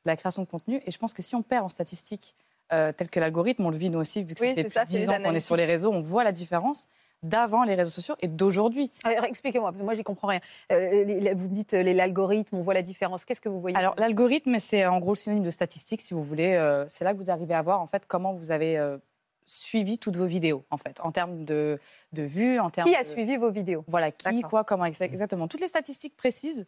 [0.05, 0.81] de la création de contenu.
[0.87, 2.35] Et je pense que si on perd en statistiques,
[2.71, 4.81] euh, telles que l'algorithme, on le vit nous aussi, vu que Oui, ça fait ça,
[4.85, 6.87] plus c'est de 10 les ans qu'on est sur les réseaux, on voit la différence
[7.23, 8.91] d'avant les réseaux sociaux et d'aujourd'hui.
[9.03, 10.39] Alors, Expliquez-moi, parce que moi, j'y comprends rien.
[10.71, 13.25] Euh, vous me dites euh, l'algorithme, on voit la différence.
[13.25, 13.75] Qu'est-ce que vous voyez?
[13.77, 16.53] Alors, l'algorithme, c'est en gros le synonyme de statistique, si vous voulez.
[16.53, 18.97] Euh, c'est là que vous arrivez à voir, en fait, comment vous avez euh,
[19.45, 21.79] suivi toutes vos vidéos, en fait, en termes de,
[22.13, 23.83] de vues, en termes Qui a de- suivi vos vidéos?
[23.87, 25.47] Voilà, qui, quoi, comment, exa- exactement.
[25.47, 26.65] Toutes les statistiques précises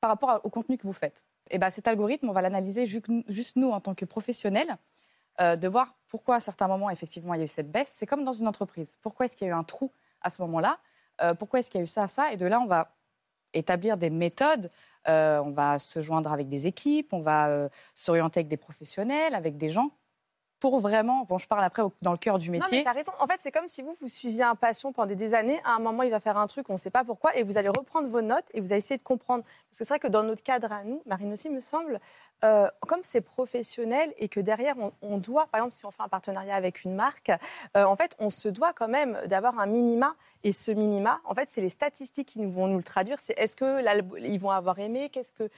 [0.00, 1.24] par rapport au contenu que vous faites.
[1.50, 4.76] Et ben, cet algorithme, on va l'analyser ju- juste nous en tant que professionnels,
[5.40, 7.92] euh, de voir pourquoi à certains moments, effectivement, il y a eu cette baisse.
[7.94, 8.96] C'est comme dans une entreprise.
[9.02, 10.78] Pourquoi est-ce qu'il y a eu un trou à ce moment-là?
[11.20, 12.32] Euh, Pourquoi est-ce qu'il y a eu ça, ça?
[12.32, 12.94] Et de là, on va
[13.52, 14.70] établir des méthodes.
[15.08, 19.56] Euh, on va se joindre avec des équipes, on va s'orienter avec des professionnels, avec
[19.56, 19.90] des gens
[20.64, 22.84] pour vraiment, bon, je parle après dans le cœur du Non, mais métier.
[22.84, 23.12] t'as raison.
[23.20, 25.60] En fait, c'est comme si vous, vous suiviez un passion pendant des années.
[25.62, 27.58] À un moment, il va faire un truc, on ne sait pas pourquoi, et vous
[27.58, 29.44] allez reprendre vos notes et vous allez essayer de comprendre.
[29.44, 32.00] Parce que c'est vrai que dans notre cadre à nous, Marine aussi, me semble,
[32.44, 36.02] euh, comme c'est professionnel et que derrière, on, on doit, par exemple, si on fait
[36.02, 37.30] un partenariat avec une marque,
[37.76, 40.14] euh, en fait, on se doit quand même d'avoir un minima.
[40.44, 43.18] Et ce minima, en fait, c'est les statistiques qui nous vont nous le traduire.
[43.18, 43.84] C'est est-ce que
[44.18, 45.10] ils vont avoir aimé?
[45.10, 45.50] Qu'est-ce que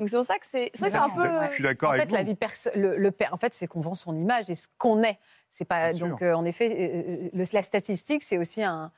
[0.00, 1.28] donc c'est pour ça que c'est ça, c'est un peu.
[1.48, 2.14] Je suis d'accord En avec fait, vous.
[2.16, 5.02] la vie perso- le, le en fait, c'est qu'on vend son image et ce qu'on
[5.02, 5.18] est.
[5.50, 8.90] C'est pas Bien donc euh, en effet euh, le- la statistique, c'est aussi un,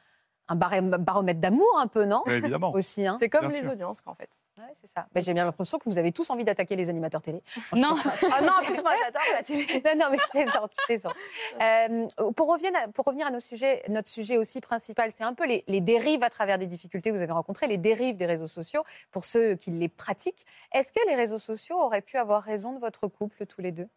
[0.49, 2.23] un barème- baromètre d'amour un peu, non?
[2.27, 2.73] Ouais, évidemment.
[2.75, 3.73] Aussi, hein C'est comme Bien les sûr.
[3.73, 4.39] audiences, quoi, en fait.
[4.59, 5.07] Ouais, c'est ça.
[5.13, 7.43] Ben, J'ai bien l'impression que vous avez tous envie d'attaquer les animateurs télé.
[7.75, 7.95] Non,
[8.33, 9.67] Ah non, en plus, moi, j'adore la télé.
[9.85, 11.15] non, non, mais je plaisante, je plaisante.
[11.61, 15.33] Euh, pour, revenir à, pour revenir à nos sujets, notre sujet aussi principal, c'est un
[15.35, 18.27] peu les, les dérives à travers des difficultés que vous avez rencontrées, les dérives des
[18.27, 20.45] réseaux sociaux, pour ceux qui les pratiquent.
[20.73, 23.89] Est-ce que les réseaux sociaux auraient pu avoir raison de votre couple tous les deux?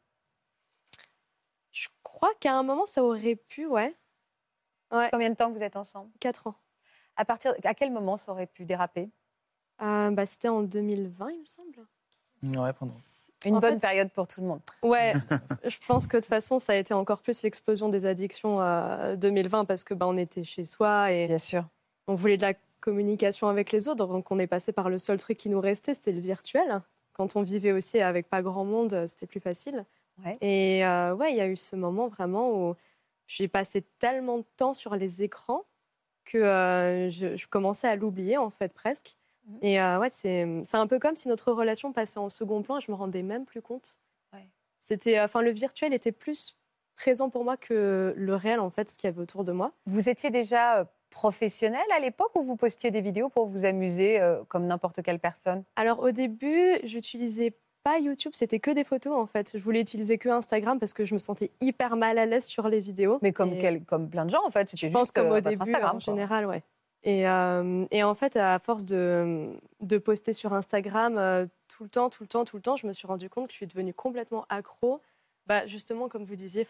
[1.72, 3.96] Je crois qu'à un moment, ça aurait pu, ouais.
[4.90, 6.10] Combien de temps vous êtes ensemble?
[6.20, 6.56] 4 ans.
[7.16, 9.10] à, partir, à quel moment ça aurait pu déraper?
[9.82, 11.78] Euh, bah, C'était en 2020, il me semble.
[12.42, 12.94] Ouais, pendant.
[13.46, 14.62] Une en bonne fait, période pour tout le monde.
[14.82, 15.14] Ouais,
[15.66, 19.16] je pense que de toute façon, ça a été encore plus l'explosion des addictions euh,
[19.18, 21.66] 2020 parce que bah, on était chez soi et Bien sûr.
[22.08, 24.08] on voulait de la communication avec les autres.
[24.08, 26.82] Donc on est passé par le seul truc qui nous restait, c'était le virtuel.
[27.12, 29.86] Quand on vivait aussi avec pas grand monde, c'était plus facile.
[30.24, 30.38] Ouais.
[30.40, 32.76] Et euh, ouais, il y a eu ce moment vraiment où
[33.28, 35.66] j'ai passé tellement de temps sur les écrans
[36.24, 39.18] que euh, je, je commençais à l'oublier en fait presque.
[39.50, 39.58] Mhm.
[39.62, 42.78] Et euh, ouais, c'est c'est un peu comme si notre relation passait en second plan
[42.78, 44.00] et je me rendais même plus compte.
[44.34, 44.48] Ouais.
[44.80, 46.56] C'était, enfin, le virtuel était plus
[46.96, 49.72] présent pour moi que le réel en fait, ce qu'il y avait autour de moi.
[49.86, 54.20] Vous étiez déjà euh, professionnel à l'époque ou vous postiez des vidéos pour vous amuser
[54.20, 55.64] euh, comme n'importe quelle personne?
[55.76, 59.58] Alors au début, j'utilisais pas YouTube, c'était que des photos en fait.
[59.58, 62.68] Je voulais utiliser que Instagram parce que je me sentais hyper mal à l'aise sur
[62.68, 63.20] les vidéos.
[63.22, 64.76] Mais comme, Et quel- comme plein de gens en fait.
[64.76, 66.64] je pense comme au début en général, ouais.
[67.04, 69.58] Et, euh, et en fait, à force de,
[70.04, 72.94] poster sur Instagram euh, tout le temps, tout le temps, tout le temps, je me
[72.94, 75.02] suis rendu compte que je suis devenue complètement accro.
[75.48, 76.68] Bah, justement, comme vous disiez,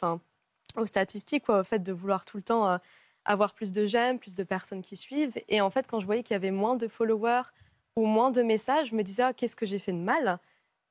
[0.78, 2.78] aux statistiques, au fait de vouloir tout le temps euh,
[3.26, 5.38] avoir plus de j'aime, plus de personnes qui suivent.
[5.48, 7.50] Et en fait, quand je voyais qu'il y avait moins de followers
[7.96, 10.40] ou moins de messages, je me disais, Ah, qu'est-ce que j'ai fait de mal?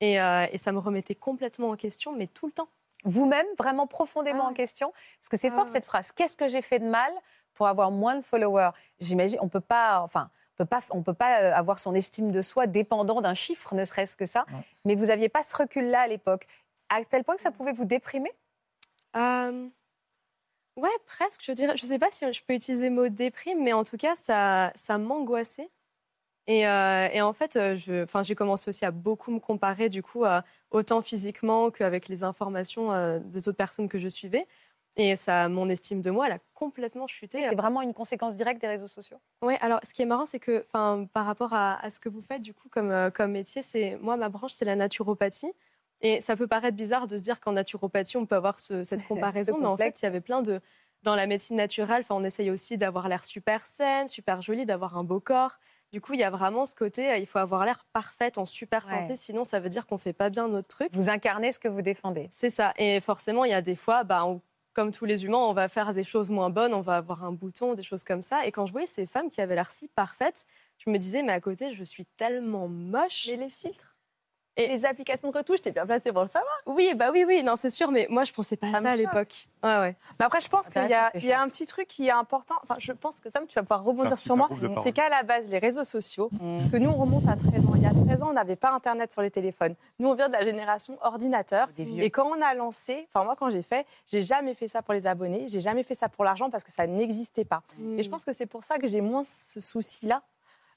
[0.00, 0.16] Et
[0.56, 2.68] ça me remettait complètement en question, mais tout le temps.
[3.04, 5.70] Vous-même, vraiment profondément Ah en question Parce que c'est Ah fort ouais.
[5.70, 6.12] cette phrase.
[6.12, 7.12] Qu'est-ce que j'ai fait de mal
[7.54, 8.70] pour avoir moins de followers?
[9.00, 12.30] J'imagine, on peut pas, enfin, on peut pas, on peut pas euh, avoir son estime
[12.30, 14.44] de soi dépendant d'un chiffre, ne serait-ce que ça.
[14.48, 14.62] Ouais.
[14.84, 16.46] Mais vous aviez pas ce recul-là à l'époque,
[16.88, 18.32] à tel point que ça pouvait vous déprimer?
[19.16, 19.68] Euh,
[20.78, 21.76] Ouais, presque, je dirais.
[21.76, 24.70] Je sais pas si je peux utiliser le mot déprime, mais en tout cas, ça,
[24.76, 25.70] ça m'angoissait.
[26.46, 30.24] Et, euh, et en fait, euh, j'ai commencé aussi à beaucoup me comparer, du coup,
[30.24, 34.46] euh, autant physiquement qu'avec les informations euh, des autres personnes que je suivais.
[34.96, 37.38] Et ça, mon estime de moi, elle a complètement chuté.
[37.50, 39.18] C'est vraiment une conséquence directe des réseaux sociaux.
[39.42, 40.64] Oui, alors ce qui est marrant, c'est que
[41.12, 43.96] par rapport à, à ce que vous faites du coup comme, euh, comme métier, c'est
[44.00, 45.52] moi, ma branche, c'est la naturopathie.
[46.00, 49.06] Et ça peut paraître bizarre de se dire qu'en naturopathie, on peut avoir ce- cette
[49.08, 50.60] comparaison, mais en fait, il y avait plein de.
[51.04, 55.04] Dans la médecine naturelle, on essaye aussi d'avoir l'air super saine, super jolie, d'avoir un
[55.04, 55.58] beau corps.
[55.92, 58.44] Du coup, il y a vraiment ce côté, euh, il faut avoir l'air parfaite, en
[58.46, 58.90] super Ouais.
[58.90, 60.88] santé, sinon ça veut dire qu'on fait pas bien notre truc.
[60.92, 62.28] Vous incarnez ce que vous défendez.
[62.30, 62.74] C'est ça.
[62.76, 64.42] Et forcément, il y a des fois, bah, on-
[64.74, 67.32] comme tous les humains, on va faire des choses moins bonnes, on va avoir un
[67.32, 68.46] bouton, des choses comme ça.
[68.46, 70.44] Et quand je voyais ces femmes qui avaient l'air si parfaites,
[70.76, 73.26] je me disais, mais à côté, je suis tellement moche.
[73.30, 73.87] Mais les filtres
[74.58, 76.52] Et- les applications de retouche, t'es bien placé pour le savoir.
[76.66, 78.90] Oui, bah oui, oui, non, c'est sûr, mais moi, je pensais pas Ça à ça
[78.90, 79.46] à l'époque.
[79.64, 79.96] Ouais, ouais.
[80.18, 82.56] Mais après, je pense qu'il y, a- y un petit truc qui est important.
[82.62, 84.48] Enfin, je pense que Sam, tu vas pouvoir rebondir sur moi.
[84.82, 86.70] C'est qu'à la base, les réseaux sociaux, Mm.
[86.70, 87.72] que nous, on remonte à 13 ans.
[87.76, 89.74] Il y a 13 ans, on n'avait pas Internet sur les téléphones.
[89.98, 91.68] Nous, on vient de la génération ordinateur.
[91.76, 92.02] Des vieux.
[92.02, 94.94] Et quand on a lancé, enfin, moi, quand j'ai fait, j'ai jamais fait ça pour
[94.94, 97.62] les abonnés, j'ai jamais fait ça pour l'argent parce que ça n'existait pas.
[97.96, 100.22] Et je pense que c'est pour ça que j'ai moins ce souci-là.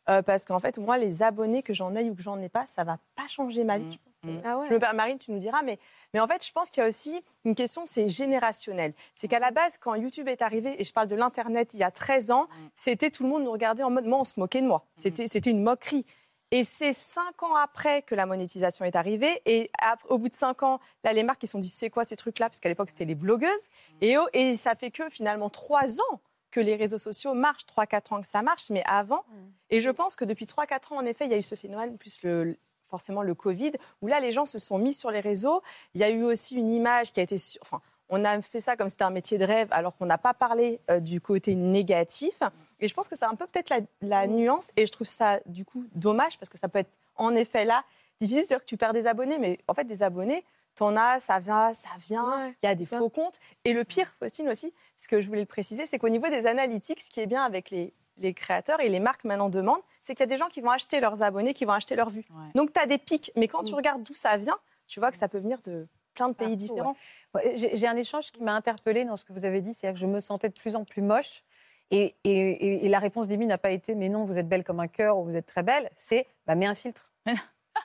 [0.09, 2.65] Euh, parce qu'en fait, moi, les abonnés, que j'en ai ou que j'en ai pas,
[2.67, 3.91] ça va pas changer ma vie.
[3.91, 4.67] Je pense que- Ah ouais.
[4.67, 5.77] je me permets, Marine, tu nous diras, mais,
[6.13, 8.93] mais en fait, je pense qu'il y a aussi une question, c'est générationnel.
[9.15, 11.83] C'est qu'à la base, quand YouTube est arrivé, et je parle de l'Internet il y
[11.83, 14.61] a 13 ans, c'était tout le monde nous regardait en mode, moi, on se moquait
[14.61, 14.85] de moi.
[14.95, 16.05] C'était c'était une moquerie.
[16.53, 19.41] Et c'est cinq ans après que la monétisation est arrivée.
[19.45, 19.71] Et
[20.09, 22.17] au bout de cinq ans, là, les marques, ils se sont dit, c'est quoi ces
[22.17, 22.49] trucs-là?
[22.49, 23.69] Parce qu'à l'époque, c'était les blogueuses.
[24.01, 26.19] Et, oh, et ça fait que finalement trois ans
[26.51, 28.69] que les réseaux sociaux marchent, trois, quatre ans que ça marche.
[28.69, 29.23] Mais avant,
[29.69, 31.97] et je pense que depuis 3-4 ans, en effet, il y a eu ce phénomène,
[31.97, 35.61] plus le, forcément le Covid, où là, les gens se sont mis sur les réseaux.
[35.95, 37.37] Il y a eu aussi une image qui a été...
[37.37, 40.17] sur- Enfin, on a fait ça comme c'était un métier de rêve, alors qu'on n'a
[40.17, 42.41] pas parlé euh, du côté négatif.
[42.81, 44.71] Et je pense que c'est un peu peut-être la, la nuance.
[44.75, 47.85] Et je trouve ça, du coup, dommage, parce que ça peut être, en effet, là,
[48.19, 48.43] difficile.
[48.43, 50.43] C'est-à-dire que tu perds des abonnés, mais en fait, des abonnés,
[50.81, 52.97] t'en as, ça vient, ça vient, Ouais, il y a des ça.
[52.97, 53.39] faux comptes.
[53.65, 56.47] Et le pire, Faustine aussi, ce que je voulais le préciser, c'est qu'au niveau des
[56.47, 60.13] analytics, ce qui est bien avec les, les créateurs et les marques maintenant demandent, c'est
[60.15, 62.25] qu'il y a des gens qui vont acheter leurs abonnés, qui vont acheter leurs vues.
[62.31, 62.49] Ouais.
[62.55, 63.31] Donc, tu as des pics.
[63.35, 63.75] Mais quand tu Mm.
[63.77, 66.73] regardes d'où ça vient, tu vois que ça peut venir de plein de pays Partout,
[66.73, 66.95] différents.
[67.35, 69.99] Ouais, J'ai un échange qui m'a interpellée dans ce que vous avez dit, c'est-à-dire que
[70.01, 71.43] je me sentais de plus en plus moche.
[71.91, 74.63] Et, et- et- et la réponse d'Amy n'a pas été mais non, vous êtes belle
[74.63, 75.89] comme un cœur ou vous êtes très belle.
[75.95, 77.11] C'est bah, mets un filtre.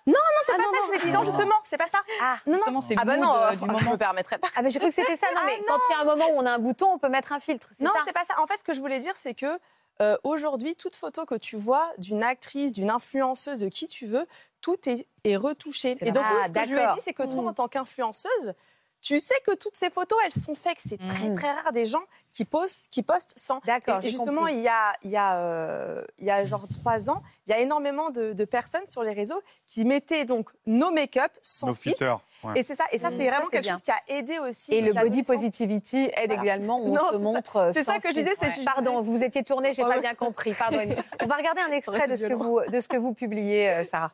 [0.07, 0.15] Non,
[0.47, 1.13] c'est pas ça que je vais dire.
[1.13, 1.25] Non, non.
[1.25, 1.99] justement, c'est pas ça.
[2.23, 2.59] Ah, Non, non.
[2.59, 3.91] Justement, c'est Ah bah non, euh, euh, du je moment.
[3.93, 4.49] me permettrais pas.
[4.55, 5.27] ah mais j'ai cru que c'était ça.
[5.35, 6.99] Non, Ah, mais quand il y a un moment où on a un bouton, on
[6.99, 7.69] peut mettre un filtre.
[7.81, 8.41] Non, ça c'est pas ça.
[8.41, 9.59] En fait, ce que je voulais dire, c'est que
[10.01, 14.27] euh, aujourd'hui, toute photo que tu vois d'une actrice, d'une influenceuse, de qui tu veux,
[14.61, 15.97] tout est, est retouché.
[16.03, 18.53] Et donc, Ah, ce que je lui ai dit, c'est que toi, en tant qu'influenceuse,
[19.03, 20.79] tu sais que toutes ces photos, elles sont faites.
[20.79, 21.35] C'est très, Mm.
[21.37, 23.61] très rare des gens qui postent, qui postent sans.
[23.65, 24.55] D'accord, Et justement, compris.
[24.55, 27.53] il y a, il y, a, euh, il y a genre trois ans, il y
[27.55, 31.75] a énormément de, de personnes sur les réseaux qui mettaient donc nos make-up sans Nos
[31.75, 32.19] filtre.
[32.45, 32.53] ouais.
[32.61, 33.17] Et c'est ça, et ça, Mm.
[33.17, 33.75] c'est vraiment quelque bien.
[33.75, 34.75] chose qui a aidé aussi.
[34.75, 36.43] Et le body positivity aide Voilà.
[36.43, 37.19] également où on se ça.
[37.19, 37.57] montre.
[37.57, 38.55] euh, C'est ça sans que je disais, filtre.
[38.57, 40.01] c'est- Pardon, vous étiez tournée, j'ai Ouais, pas ouais.
[40.03, 40.53] bien compris.
[40.53, 40.79] Pardon.
[41.23, 43.85] On va regarder un extrait de ce que vous de ce que vous publiez, euh,
[43.85, 44.13] Sarah.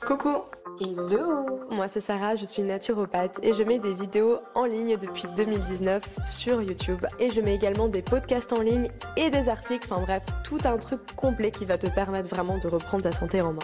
[0.00, 0.42] Coucou
[0.80, 5.24] Hello Moi c'est Sarah, je suis naturopathe et je mets des vidéos en ligne depuis
[5.36, 7.06] 2019 sur YouTube.
[7.18, 10.78] Et je mets également des podcasts en ligne et des articles, enfin bref, tout un
[10.78, 13.60] truc complet qui va te permettre vraiment de reprendre ta santé en main.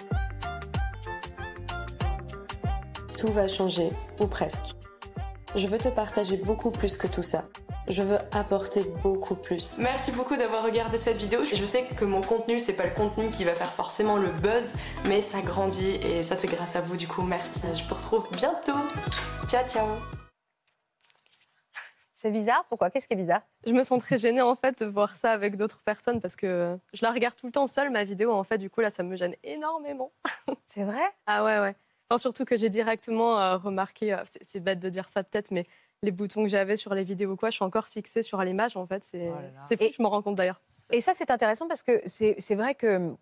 [3.16, 4.76] Tout va changer, ou presque.
[5.56, 7.44] Je veux te partager beaucoup plus que tout ça.
[7.88, 9.78] Je veux apporter beaucoup plus.
[9.78, 11.44] Merci beaucoup d'avoir regardé cette vidéo.
[11.44, 14.74] Je sais que mon contenu, c'est pas le contenu qui va faire forcément le buzz,
[15.06, 16.96] mais ça grandit et ça c'est grâce à vous.
[16.96, 17.60] Du coup, merci.
[17.74, 18.78] Je vous retrouve bientôt.
[19.46, 19.86] Ciao, ciao.
[22.12, 22.66] C'est bizarre.
[22.68, 22.90] Pourquoi?
[22.90, 23.42] Qu'est-ce qui est bizarre?
[23.66, 26.76] Je me sens très gênée en fait de voir ça avec d'autres personnes parce que
[26.92, 29.02] je la regarde tout le temps seule ma vidéo en fait du coup là ça
[29.02, 30.12] me gêne énormément.
[30.66, 31.08] C'est vrai?
[31.26, 31.74] Ah ouais ouais.
[32.10, 35.50] Enfin, surtout que j'ai directement euh, remarqué, euh, c'est c'est bête de dire ça peut-être,
[35.50, 35.64] mais
[36.02, 38.76] les boutons que j'avais sur les vidéos ou quoi, je suis encore fixée sur l'image
[38.76, 39.04] en fait.
[39.04, 39.34] C'est Oh
[39.66, 40.60] fou, Et- je me rends compte d'ailleurs.
[40.90, 43.14] Et ça, c'est intéressant parce que c'est c'est vrai que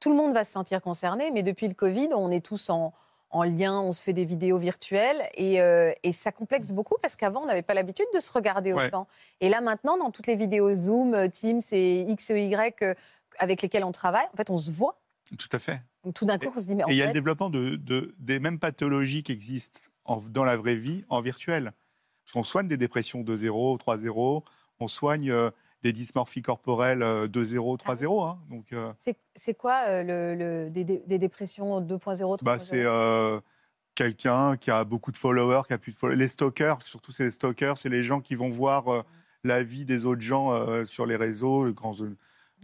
[0.00, 2.92] tout le monde va se sentir concerné, mais depuis le Covid, on est tous en,
[3.30, 7.16] en lien, on se fait des vidéos virtuelles et, euh, et ça complexe beaucoup parce
[7.16, 8.86] qu'avant, on n'avait pas l'habitude de se regarder Ouais.
[8.88, 9.06] autant.
[9.40, 12.94] Et là, maintenant, dans toutes les vidéos Zoom, euh, Teams et X et Y euh,
[13.38, 15.00] avec lesquelles on travaille, en fait, on se voit.
[15.38, 15.80] Tout à fait.
[16.04, 17.48] Donc tout d'un coup, on se dit, mais en Et il y a le développement
[17.48, 21.72] de, de- des mêmes pathologies qui existent en- dans la vraie vie en virtuel.
[22.32, 24.42] Qu'on soigne des dépressions 2-0, 3-0,
[24.80, 25.50] on soigne euh,
[25.82, 28.26] des dysmorphies corporelles euh, 2-0, 3-0.
[28.26, 28.38] hein.
[28.50, 28.92] Donc, euh,
[29.34, 30.02] c'est- quoi euh,
[30.34, 32.84] le, le- des, dépressions 2.0, 3.0 bah, c'est
[33.94, 36.16] quelqu'un qui a beaucoup de followers, qui a plus de followers.
[36.18, 39.02] Les stalkers, surtout c'est les stalkers, c'est les gens qui vont voir euh,
[39.44, 42.16] la vie des autres gens sur les réseaux, de,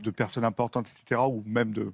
[0.03, 1.93] de personnes importantes, etc., ou même de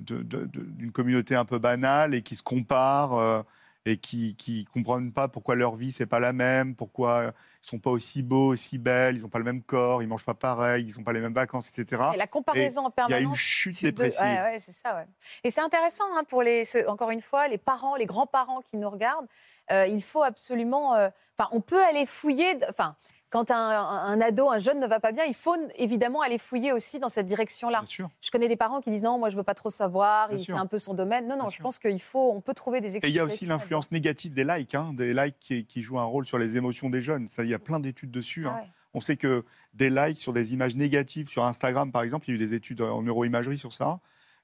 [0.00, 3.42] d'une communauté un peu banale et qui se comparent euh,
[3.84, 7.78] et qui qui comprennent pas pourquoi leur vie c'est pas la même, pourquoi ils sont
[7.78, 10.84] pas aussi beaux, aussi belles, ils ont pas le même corps, ils mangent pas pareil,
[10.84, 12.02] ils ont pas les mêmes vacances, etc.
[12.14, 13.30] Et la comparaison en Il y a permanence.
[13.30, 14.20] une chute dépressive.
[14.20, 15.06] Ouais, ouais, c'est ça, ouais.
[15.44, 18.90] Et c'est intéressant hein, pour les, encore une fois, les parents, les grands-parents qui nous
[18.90, 19.28] regardent.
[19.70, 22.58] Euh, il faut absolument, euh, enfin, on peut aller fouiller.
[22.68, 22.96] Enfin,
[23.32, 26.98] quand un, ado, un jeune ne va pas bien, il faut évidemment aller fouiller aussi
[26.98, 27.82] dans cette direction-là.
[27.88, 30.66] Je connais des parents qui disent non, moi je veux pas trop savoir, c'est un
[30.66, 31.26] peu son domaine.
[31.26, 31.62] Non, non, Bien je sûr.
[31.62, 33.16] pense qu'il faut, on peut trouver des Et il explications.
[33.16, 36.26] y a aussi l'influence négative des likes, hein, des likes qui, qui jouent un rôle
[36.26, 37.26] sur les émotions des jeunes.
[37.26, 38.46] Ça, il y a plein d'études dessus.
[38.46, 38.54] hein.
[38.58, 38.68] Ah ouais.
[38.94, 42.38] On sait que des likes sur des images négatives sur Instagram, par exemple, il y
[42.38, 44.00] a eu des études en neuroimagerie sur ça.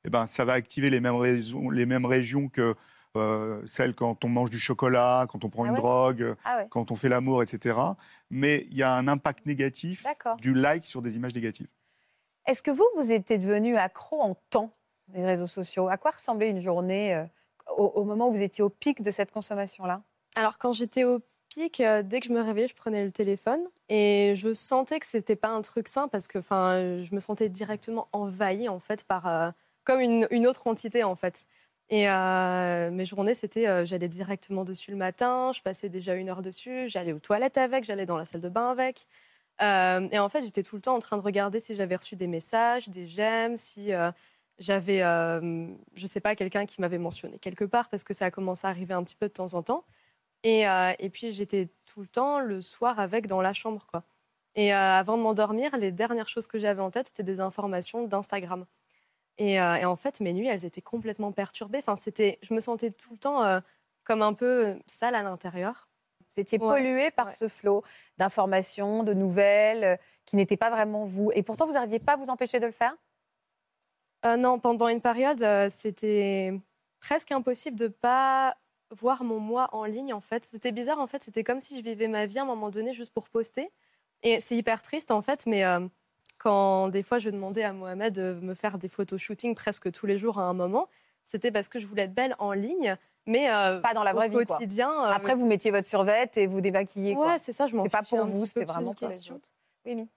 [0.06, 2.74] Eh ben, ça va activer les mêmes, raisons- les mêmes régions que
[3.16, 5.78] euh, celles quand on mange du chocolat, quand on prend Ah une ouais?
[5.80, 7.76] drogue, Ah ouais, quand on fait l'amour, etc.
[8.30, 10.04] Mais il y a un impact négatif
[10.40, 11.68] du like sur des images négatives.
[12.46, 14.70] Est-ce que vous, vous étiez devenu accro en temps
[15.08, 15.88] des réseaux sociaux?
[15.88, 17.24] À quoi ressemblait une journée euh,
[17.76, 20.02] au, au moment où vous étiez au pic de cette consommation-là?
[20.36, 23.60] Alors quand j'étais au pic, euh, dès que je me réveillais, je prenais le téléphone
[23.88, 27.48] et je sentais que c'était pas un truc sain parce que enfin, je me sentais
[27.48, 29.50] directement envahie en fait par euh,
[29.84, 31.46] comme une, une autre entité en fait.
[31.90, 36.28] Et euh, mes journées, c'était, euh, j'allais directement dessus le matin, je passais déjà une
[36.28, 39.06] heure dessus, j'allais aux toilettes avec, j'allais dans la salle de bain avec.
[39.62, 42.14] Euh, et en fait, j'étais tout le temps en train de regarder si j'avais reçu
[42.16, 43.90] des messages, des j'aime, si
[44.58, 48.66] j'avais, je sais pas, quelqu'un qui m'avait mentionné quelque part, parce que ça a commencé
[48.66, 49.84] à arriver un petit peu de temps en temps.
[50.44, 50.62] Et,
[50.98, 54.04] et puis, j'étais tout le temps le soir avec dans la chambre, quoi.
[54.54, 58.66] Et avant de m'endormir, les dernières choses que j'avais en tête, c'était des informations d'Instagram.
[59.38, 61.78] Et, euh, et en fait, mes nuits, elles étaient complètement perturbées.
[61.78, 63.60] Enfin, c'était, je me sentais tout le temps euh,
[64.04, 65.88] comme un peu sale à l'intérieur.
[66.34, 67.32] Vous étiez Ouais, pollué par ouais.
[67.32, 67.82] ce flot
[68.18, 69.96] d'informations, de nouvelles euh,
[70.26, 71.30] qui n'étaient pas vraiment vous.
[71.34, 72.96] Et pourtant, vous n'arriviez pas à vous empêcher de le faire?
[74.24, 76.52] Euh, non, pendant une période, euh, c'était
[77.00, 78.56] presque impossible de pas
[78.90, 80.44] voir mon moi en ligne, en fait.
[80.44, 81.22] C'était bizarre, en fait.
[81.22, 83.70] C'était comme si je vivais ma vie à un moment donné juste pour poster.
[84.22, 85.86] Et c'est hyper triste, en fait, mais euh,
[86.38, 90.06] quand des fois je demandais à Mohamed de me faire des photos shooting presque tous
[90.06, 90.88] les jours à un moment,
[91.24, 92.96] c'était parce que je voulais être belle en ligne,
[93.26, 94.88] mais euh, pas dans la vraie au vie, quotidien.
[94.88, 95.08] quoi.
[95.08, 97.14] euh, Après, vous mettiez votre survette et vous démaquillez.
[97.14, 97.32] quoi.
[97.32, 99.50] Ouais, c'est ça, je m'en C'est pas pour un vous, c'était vraiment pour les autres.
[99.84, 100.08] Oui, Mi.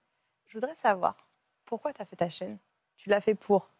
[0.46, 1.16] Je voudrais savoir
[1.64, 2.58] pourquoi tu as fait ta chaîne.
[2.96, 3.70] Tu l'as fait pour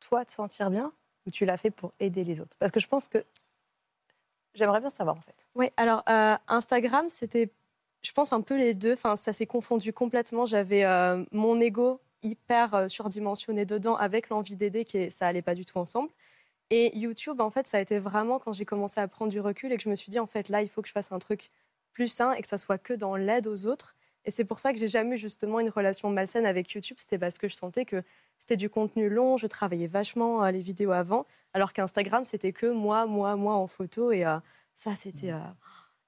[0.00, 0.92] toi te sentir bien
[1.26, 2.56] ou tu l'as fait pour aider les autres?
[2.58, 3.24] Parce que je pense que
[4.54, 5.34] j'aimerais bien savoir en fait.
[5.54, 7.50] Oui, alors euh, Instagram, c'était,
[8.02, 8.92] je pense, un peu les deux.
[8.94, 10.46] Enfin, ça s'est confondu complètement.
[10.46, 15.42] J'avais euh, mon ego hyper euh, surdimensionné dedans avec l'envie d'aider, qui est- ça allait
[15.42, 16.10] pas du tout ensemble.
[16.70, 19.72] Et YouTube, en fait, ça a été vraiment quand j'ai commencé à prendre du recul
[19.72, 21.18] et que je me suis dit, en fait, là, il faut que je fasse un
[21.18, 21.48] truc
[21.92, 23.96] plus sain et que ça soit que dans l'aide aux autres.
[24.24, 26.96] Et c'est pour ça que j'ai jamais eu justement une relation malsaine avec YouTube.
[27.00, 28.02] C'était parce que je sentais que
[28.38, 32.66] c'était du contenu long, je travaillais vachement euh, les vidéos avant, alors qu'Instagram, c'était que
[32.66, 34.12] moi, moi, moi en photo.
[34.12, 34.38] Et euh,
[34.74, 35.38] ça, c'était euh,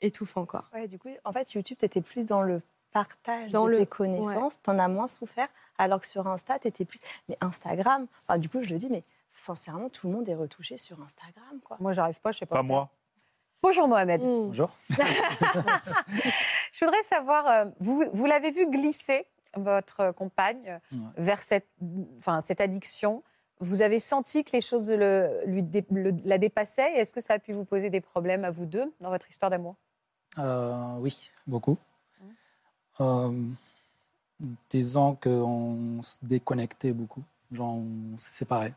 [0.05, 0.64] étouffant, quoi.
[0.73, 2.61] Ouais, du coup, en fait, YouTube, tu étais plus dans le
[2.93, 6.59] partage Dans de le- tes connaissances, tu en as moins souffert, alors que sur Insta,
[6.59, 7.01] tu étais plus.
[7.29, 10.77] Mais Instagram, enfin, du coup, je le dis, mais sincèrement, tout le monde est retouché
[10.77, 11.59] sur Instagram.
[11.64, 11.77] Quoi.
[11.81, 12.57] Moi, j'arrive pas, je sais pas.
[12.57, 12.88] Pas moi.
[13.62, 14.21] Bonjour Mohamed.
[14.21, 14.71] Bonjour.
[16.73, 20.99] Je voudrais savoir, euh, vous, vous l'avez vu glisser, votre compagne, Ouais.
[21.17, 21.69] vers cette,
[22.19, 23.23] enfin, cette addiction.
[23.61, 26.93] Vous avez senti que les choses le- lui dé- le- la dépassaient?
[26.97, 29.51] Est-ce que ça a pu vous poser des problèmes à vous deux dans votre histoire
[29.51, 29.77] d'amour?
[30.38, 31.79] Euh, oui, beaucoup.
[33.01, 33.49] Euh,
[34.70, 37.23] disons qu'on se déconnectait beaucoup.
[37.53, 38.75] Genre, on se séparait.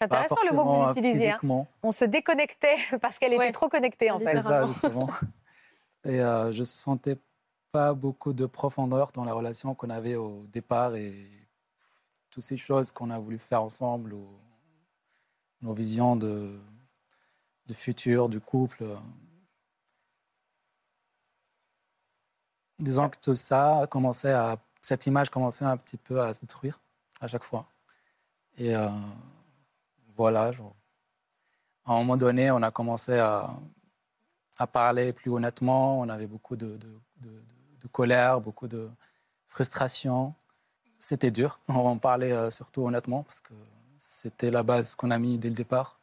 [0.00, 1.30] C'est intéressant le mot que vous forcément utilisez.
[1.30, 1.66] hein.
[1.82, 3.52] On se déconnectait parce qu'elle était Ouais.
[3.52, 4.36] trop connectée en fait.
[4.36, 5.08] C'est ça, justement.
[6.04, 7.16] Et euh, je sentais
[7.72, 11.28] pas beaucoup de profondeur dans la relation qu'on avait au départ et
[12.30, 14.28] toutes ces choses qu'on a voulu faire ensemble, ou
[15.60, 16.58] nos visions de,
[17.66, 18.84] de futur, du couple.
[22.78, 26.80] Disons que tout ça commençait à, cette image commençait un petit peu à se détruire
[27.20, 27.66] à chaque fois.
[28.56, 28.88] Et euh,
[30.16, 30.74] voilà, genre,
[31.84, 33.50] à un moment donné, on a commencé à,
[34.72, 36.00] parler plus honnêtement.
[36.00, 36.78] On avait beaucoup de,
[37.92, 38.90] colère, beaucoup de
[39.46, 40.34] frustration.
[40.98, 41.60] C'était dur.
[41.68, 43.54] On en parlait euh, surtout honnêtement parce que
[43.98, 45.98] c'était la base qu'on a mis dès le départ.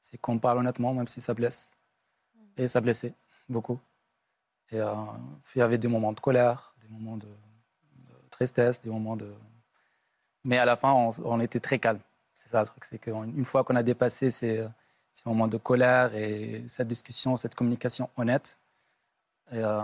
[0.00, 1.72] C'est qu'on parle honnêtement, même si ça blesse.
[2.56, 3.12] Et ça blessait
[3.48, 3.80] beaucoup.
[4.70, 4.94] Et euh,
[5.54, 9.32] il y avait des moments de colère, des moments de, de tristesse, des moments de.
[10.44, 12.00] Mais à la fin, on, on était très calme.
[12.34, 12.84] C'est ça le truc.
[12.84, 14.66] C'est qu'une fois qu'on a dépassé ces,
[15.16, 18.60] ces moments de colère et cette discussion, cette communication honnête,
[19.50, 19.80] et, euh,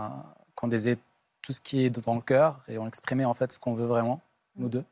[0.55, 0.99] qu'on disait
[1.41, 3.87] tout ce qui est dans le cœur et on exprimait en fait ce qu'on veut
[3.87, 4.21] vraiment,
[4.57, 4.85] nous deux.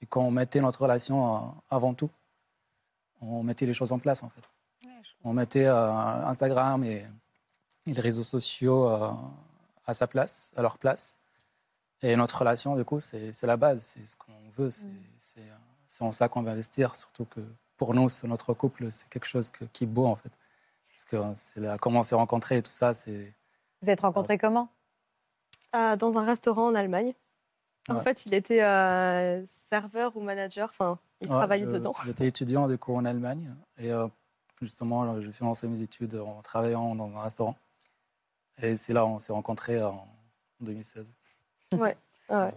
[0.00, 2.10] Et qu'on mettait notre relation euh, avant tout.
[3.20, 4.42] On mettait les choses en place en fait.
[5.24, 7.04] On mettait euh, Instagram et,
[7.86, 9.10] et les réseaux sociaux euh,
[9.86, 11.20] à sa place, à leur place.
[12.02, 14.86] Et notre relation, du coup, c'est c'est la base, c'est ce qu'on veut, c'est
[15.18, 16.94] c'est, euh, c'est en ça qu'on va investir.
[16.94, 17.40] Surtout que
[17.76, 20.30] pour nous, notre couple, c'est quelque chose que- qui est beau en fait.
[20.88, 23.32] Parce que euh, c'est là, comment on s'est rencontrés et tout ça, c'est.
[23.82, 24.68] Vous êtes rencontrés comment?
[25.72, 27.12] Ah, dans un restaurant en Allemagne.
[27.88, 28.02] En Ouais.
[28.02, 30.68] fait, il était euh, serveur ou manager.
[30.70, 31.94] Enfin, il Ouais, travaillait je- dedans.
[32.04, 34.08] J'étais étudiant du coup en Allemagne et euh,
[34.60, 37.56] justement, j'ai financé mes études en travaillant dans un restaurant.
[38.62, 40.06] Et c'est là on s'est rencontrés en
[40.60, 41.16] 2016.
[41.72, 41.96] Ouais.
[42.30, 42.54] ouais.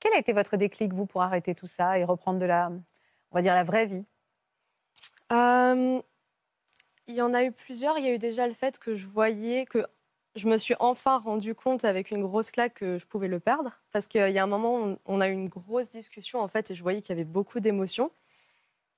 [0.00, 3.34] Quel a été votre déclic, vous, pour arrêter tout ça et reprendre de la, on
[3.34, 4.04] va dire, la vraie vie?
[5.32, 6.00] Euh,
[7.06, 7.98] il y en a eu plusieurs.
[7.98, 9.84] Il y a eu déjà le fait que je voyais que
[10.36, 13.80] je me suis enfin rendu compte avec une grosse claque que je pouvais le perdre.
[13.92, 16.70] Parce qu'il y a un moment, on, on a eu une grosse discussion en fait
[16.70, 18.12] et je voyais qu'il y avait beaucoup d'émotions.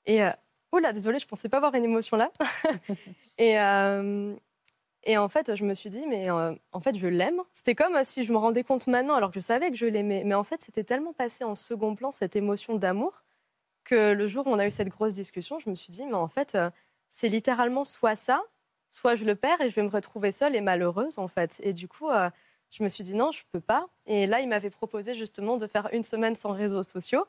[0.06, 0.30] Et euh,
[0.72, 2.30] oula, désolée, je pensais pas avoir une émotion là.
[3.38, 4.34] et, euh,
[5.04, 7.40] et en fait, je me suis dit, mais euh, en fait, je l'aime.
[7.52, 9.86] C'était comme euh, si je me rendais compte maintenant, alors que je savais que je
[9.86, 10.22] l'aimais.
[10.24, 13.24] Mais en fait, c'était tellement passé en second plan cette émotion d'amour
[13.84, 16.14] que le jour où on a eu cette grosse discussion, je me suis dit, mais
[16.14, 16.70] en fait, euh,
[17.08, 18.42] c'est littéralement soit ça,
[18.90, 21.60] soit je le perds et je vais me retrouver seule et malheureuse, en fait.
[21.64, 22.08] Et du coup,
[22.70, 23.88] je me suis dit, non, je peux pas.
[24.06, 27.24] Et là, il m'avait proposé justement de faire une semaine sans réseaux sociaux.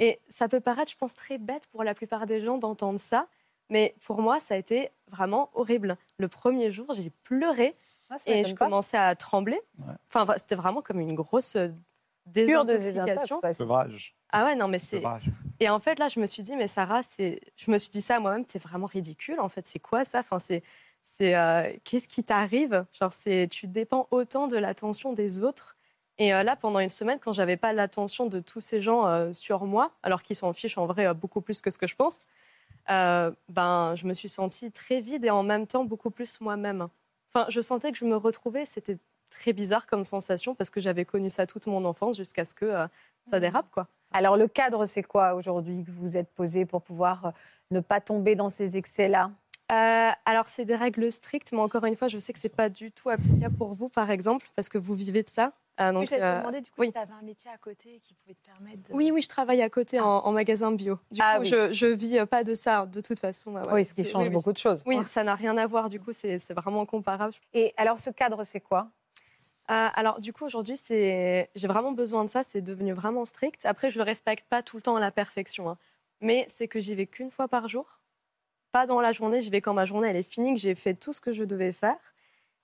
[0.00, 3.26] Et ça peut paraître, je pense, très bête pour la plupart des gens d'entendre ça.
[3.68, 5.96] Mais pour moi, ça a été vraiment horrible.
[6.18, 7.74] Le premier jour, j'ai pleuré
[8.10, 8.66] Ah, et je pas.
[8.66, 9.60] commençais à trembler.
[9.78, 9.94] Ouais.
[10.12, 11.68] Enfin, c'était vraiment comme une grosse euh,
[12.32, 13.40] Pure désintoxication.
[13.52, 14.14] Sevrage.
[14.30, 15.02] Ah ouais, non, mais c'est.
[15.60, 17.40] Et en fait, là, je me suis dit, mais Sarah, c'est.
[17.56, 19.38] Je me suis dit ça à moi-même, c'est vraiment ridicule.
[19.40, 20.20] En fait, c'est quoi ça?
[20.20, 20.62] Enfin, c'est.
[21.08, 22.84] C'est euh, qu'est-ce qui t'arrive?
[22.92, 25.76] Genre, c'est tu dépends autant de l'attention des autres.
[26.18, 29.32] Et euh, là, pendant une semaine, quand j'avais pas l'attention de tous ces gens euh,
[29.32, 31.94] sur moi, alors qu'ils s'en fichent en vrai euh, beaucoup plus que ce que je
[31.94, 32.26] pense,
[32.90, 36.88] euh, ben, je me suis sentie très vide et en même temps beaucoup plus moi-même.
[37.32, 38.98] Enfin, je sentais que je me retrouvais, c'était
[39.30, 42.64] très bizarre comme sensation parce que j'avais connu ça toute mon enfance jusqu'à ce que
[42.64, 42.86] euh,
[43.24, 43.88] ça dérape, quoi.
[44.12, 47.30] Alors, le cadre, c'est quoi aujourd'hui que vous êtes posé pour pouvoir euh,
[47.70, 49.30] ne pas tomber dans ces excès-là?
[49.72, 52.68] Euh, alors, c'est des règles strictes, mais encore une fois, je sais que c'est pas
[52.68, 55.50] du tout applicable pour vous, par exemple, parce que vous vivez de ça.
[55.78, 58.14] Euh, donc, oui, te demander du coup si tu avais un métier à côté qui
[58.14, 58.94] pouvait te permettre de...
[58.94, 60.98] Oui, oui, je travaille à côté en, en, magasin bio.
[61.10, 61.48] Du ah, coup, oui.
[61.48, 63.56] je, je vis pas de ça, de toute façon.
[63.56, 64.82] Ouais, oui, ce qui change oui, beaucoup de choses.
[64.86, 67.34] Oui, ça n'a rien à voir, du coup, c'est vraiment comparable.
[67.52, 68.90] Et alors, ce cadre, c'est quoi?
[69.70, 72.44] Euh, alors, du coup, aujourd'hui, j'ai vraiment besoin de ça.
[72.44, 73.66] C'est devenu vraiment strict.
[73.66, 75.68] Après, je le respecte pas tout le temps à la perfection.
[75.68, 75.78] Hein.
[76.20, 78.00] Mais c'est que j'y vais qu'une fois par jour.
[78.72, 79.40] Pas dans la journée.
[79.40, 81.44] J'y vais quand ma journée elle est finie, que j'ai fait tout ce que je
[81.44, 81.98] devais faire.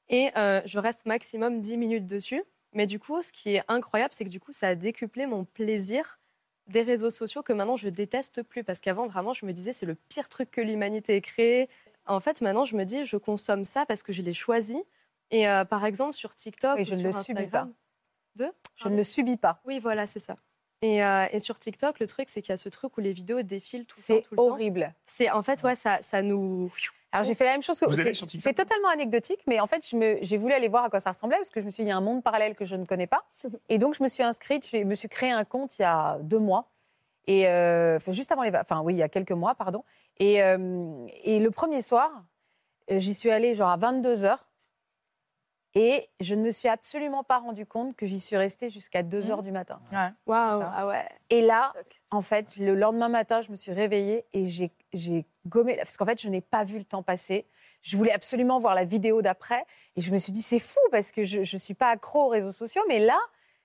[0.08, 2.44] Et euh, je reste maximum 10 minutes dessus.
[2.72, 5.44] Mais du coup, ce qui est incroyable, c'est que du coup, ça a décuplé mon
[5.44, 6.18] plaisir
[6.68, 8.64] des réseaux sociaux que maintenant je déteste plus.
[8.64, 11.68] Parce qu'avant, vraiment, je me disais, c'est le pire truc que l'humanité ait créé.
[12.06, 14.82] En fait, maintenant, je me dis, je consomme ça parce que je l'ai choisi.
[15.30, 16.78] Et euh, par exemple, sur TikTok.
[16.78, 17.72] Et je ou ne sur le Instagram,
[18.36, 18.46] subis pas.
[18.46, 19.60] De Je ne le subis pas.
[19.64, 20.36] Oui, voilà, c'est ça.
[20.82, 23.12] Et, euh, et, sur TikTok, le truc, c'est qu'il y a ce truc où les
[23.12, 24.22] vidéos défilent tout le temps.
[24.30, 24.92] C'est horrible.
[25.04, 26.72] C'est en fait, ouais, ça, ça nous.
[27.12, 28.38] Alors j'ai fait la même chose que vous.
[28.38, 29.84] C'est totalement anecdotique, mais en fait,
[30.22, 31.90] j'ai voulu aller voir à quoi ça ressemblait parce que je me suis dit, il
[31.90, 33.24] y a un monde parallèle que je ne connais pas.
[33.68, 36.18] Et donc, je me suis inscrite, je me suis créé un compte il y a
[36.22, 36.70] deux mois.
[37.26, 38.50] Et euh, juste avant les.
[38.56, 39.84] Enfin, oui, il y a quelques mois, pardon.
[40.18, 42.24] Et, euh, et le premier soir,
[42.88, 44.48] j'y suis allée genre à 22 heures.
[45.74, 49.30] Et je ne me suis absolument pas rendu compte que j'y suis restée jusqu'à 2
[49.30, 49.80] heures du matin.
[49.90, 50.10] Ouais.
[50.26, 51.08] Waouh, ah ouais.
[51.30, 51.72] Et là,
[52.10, 55.76] en fait, le lendemain matin, je me suis réveillée et j'ai gommé.
[55.76, 57.46] Parce qu'en fait, je n'ai pas vu le temps passer.
[57.80, 59.64] Je voulais absolument voir la vidéo d'après.
[59.96, 62.28] Et je me suis dit, c'est fou parce que je ne suis pas accro aux
[62.28, 62.82] réseaux sociaux.
[62.88, 63.18] Mais là,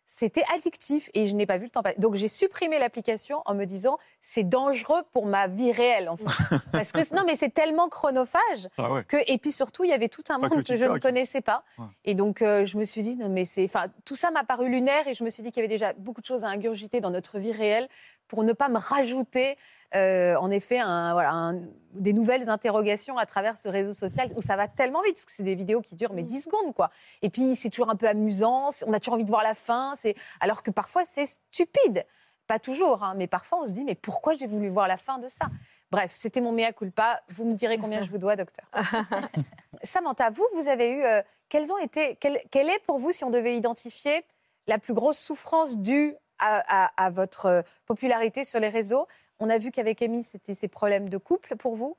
[0.10, 2.00] c'était addictif et je n'ai pas vu le temps passer.
[2.00, 6.26] Donc j'ai supprimé l'application en me disant c'est dangereux pour ma vie réelle en fait.
[6.72, 9.04] Parce que non mais c'est tellement chronophage ah ouais.
[9.04, 11.42] que et puis surtout il y avait tout un monde que, que je ne connaissais
[11.42, 11.86] pas ouais.
[12.06, 14.70] et donc euh, je me suis dit non mais c'est enfin tout ça m'a paru
[14.70, 17.02] lunaire et je me suis dit qu'il y avait déjà beaucoup de choses à ingurgiter
[17.02, 17.90] dans notre vie réelle
[18.30, 19.58] pour ne pas me rajouter
[19.96, 21.62] euh, en effet un, voilà, un,
[21.94, 25.32] des nouvelles interrogations à travers ce réseau social où ça va tellement vite, parce que
[25.32, 26.74] c'est des vidéos qui durent mais 10 secondes.
[26.74, 26.90] quoi.
[27.22, 29.94] Et puis c'est toujours un peu amusant, on a toujours envie de voir la fin,
[30.40, 32.06] alors que parfois c'est stupide.
[32.48, 35.20] Pas toujours, hein, mais parfois on se dit mais pourquoi j'ai voulu voir la fin
[35.20, 35.48] de ça?
[35.92, 37.22] Bref, c'était mon mea culpa.
[37.30, 38.66] Vous me direz combien je vous dois, docteur.
[39.84, 41.04] Samantha, vous, vous avez eu...
[41.04, 44.26] Euh, quelles ont été, quelle, quelle est pour vous, si on devait identifier
[44.68, 49.08] la plus grosse souffrance due à, à, à votre popularité sur les réseaux
[49.40, 51.96] on a vu qu'avec Amy, c'était ces problèmes de couple pour vous?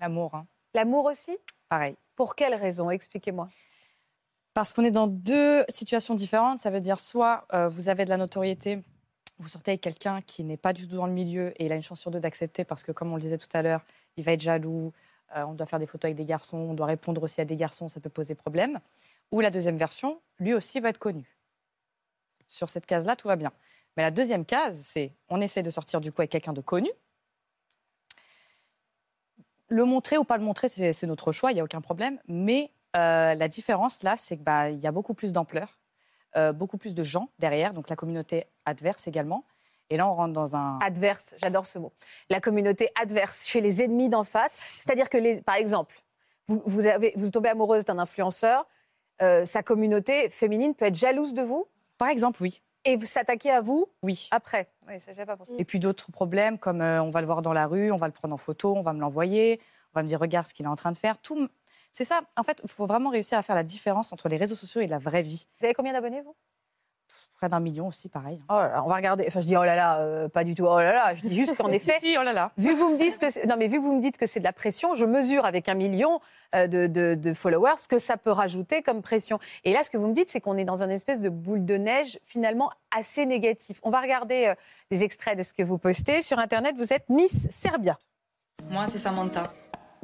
[0.00, 0.34] L'amour.
[0.34, 0.46] Hein.
[0.74, 1.36] L'amour aussi?
[1.68, 1.96] Pareil.
[2.14, 3.48] Pour quelles raisons Expliquez-moi.
[4.54, 6.58] Parce qu'on est dans deux situations différentes.
[6.58, 8.82] Ça veut dire soit euh, vous avez de la notoriété,
[9.38, 11.76] vous sortez avec quelqu'un qui n'est pas du tout dans le milieu et il a
[11.76, 13.82] une chance sur deux d'accepter parce que, comme on le disait tout à l'heure,
[14.16, 14.92] il va être jaloux,
[15.36, 17.56] euh, on doit faire des photos avec des garçons, on doit répondre aussi à des
[17.56, 18.80] garçons, ça peut poser problème.
[19.30, 21.24] Ou la deuxième version, lui aussi va être connu.
[22.46, 23.52] Sur cette case-là, tout va bien.
[23.98, 26.88] Mais la deuxième case, c'est on essaie de sortir du coup avec quelqu'un de connu.
[29.66, 32.20] Le montrer ou pas le montrer, c'est notre choix, il n'y a aucun problème.
[32.28, 35.80] Mais euh, la différence là, c'est qu'il bah, y a beaucoup plus d'ampleur,
[36.36, 39.44] euh, beaucoup plus de gens derrière, donc la communauté adverse également.
[39.90, 40.78] Et là, on rentre dans un...
[40.80, 41.92] Adverse, j'adore ce mot.
[42.30, 44.56] La communauté adverse, chez les ennemis d'en face.
[44.78, 46.04] C'est-à-dire que, les, par exemple,
[46.46, 48.64] vous, vous, avez, vous tombez amoureuse d'un influenceur,
[49.22, 51.66] euh, sa communauté féminine peut être jalouse de vous?
[51.96, 52.62] Par exemple, oui.
[52.84, 54.28] Et vous s'attaquer à vous Oui.
[54.30, 55.54] Après Oui, ça, j'avais pas pensé.
[55.58, 58.06] Et puis d'autres problèmes, comme euh, on va le voir dans la rue, on va
[58.06, 59.60] le prendre en photo, on va me l'envoyer,
[59.94, 61.18] on va me dire regarde ce qu'il est en train de faire.
[61.18, 61.48] Tout,
[61.92, 62.20] c'est ça.
[62.36, 64.86] En fait, il faut vraiment réussir à faire la différence entre les réseaux sociaux et
[64.86, 65.46] la vraie vie.
[65.58, 66.36] Vous avez combien d'abonnés, vous?
[67.38, 68.40] Près d'un million aussi, pareil.
[68.48, 69.24] Oh là là, on va regarder.
[69.28, 70.64] Enfin, je dis oh là là, euh, pas du tout.
[70.64, 71.94] Oh là là, je dis juste qu'en effet.
[71.98, 72.50] si, oh là là.
[72.56, 74.40] Vu que vous me dites que non, mais vu que vous me dites que c'est
[74.40, 76.20] de la pression, je mesure avec un million
[76.54, 79.38] euh, de, de, de, followers ce que ça peut rajouter comme pression.
[79.64, 81.64] Et là, ce que vous me dites, c'est qu'on est dans un espèce de boule
[81.64, 83.78] de neige finalement assez négatif.
[83.84, 84.54] On va regarder euh,
[84.90, 86.74] des extraits de ce que vous postez sur Internet.
[86.76, 87.98] Vous êtes Miss Serbia.
[88.68, 89.52] Moi, c'est Samantha.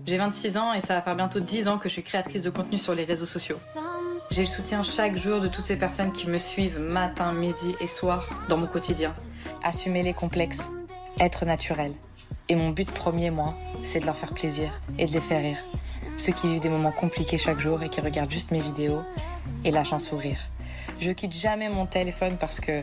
[0.05, 2.51] J'ai 26 ans et ça va faire bientôt 10 ans que je suis créatrice de
[2.51, 3.57] contenu sur les réseaux sociaux.
[4.31, 7.87] J'ai le soutien chaque jour de toutes ces personnes qui me suivent matin, midi et
[7.87, 9.15] soir dans mon quotidien.
[9.63, 10.71] Assumer les complexes,
[11.21, 11.95] être naturel.
[12.49, 15.59] Et mon but premier, moi, c'est de leur faire plaisir et de les faire rire.
[16.17, 19.03] Ceux qui vivent des moments compliqués chaque jour et qui regardent juste mes vidéos
[19.65, 20.39] et lâchent un sourire.
[21.01, 22.83] Je quitte jamais mon téléphone parce que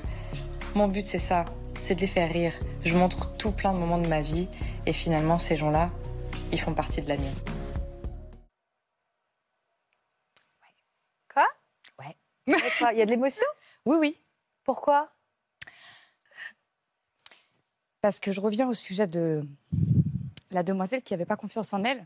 [0.75, 1.45] mon but c'est ça,
[1.79, 2.53] c'est de les faire rire.
[2.85, 4.47] Je montre tout plein de moments de ma vie
[4.85, 5.89] et finalement ces gens-là,
[6.51, 7.60] ils font partie de la mienne.
[12.91, 13.45] Il y a de l'émotion?
[13.85, 14.17] Oui, oui.
[14.63, 15.11] Pourquoi?
[18.01, 19.43] Parce que je reviens au sujet de
[20.49, 22.05] la demoiselle qui n'avait pas confiance en elle.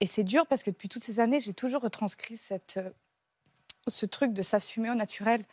[0.00, 2.90] Et c'est dur parce que depuis toutes ces années, j'ai toujours retranscrit cette, euh,
[3.86, 5.44] ce truc de s'assumer au naturel,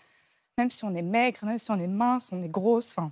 [0.58, 2.90] même si on est maigre, même si on est mince, on est grosse.
[2.90, 3.12] Enfin,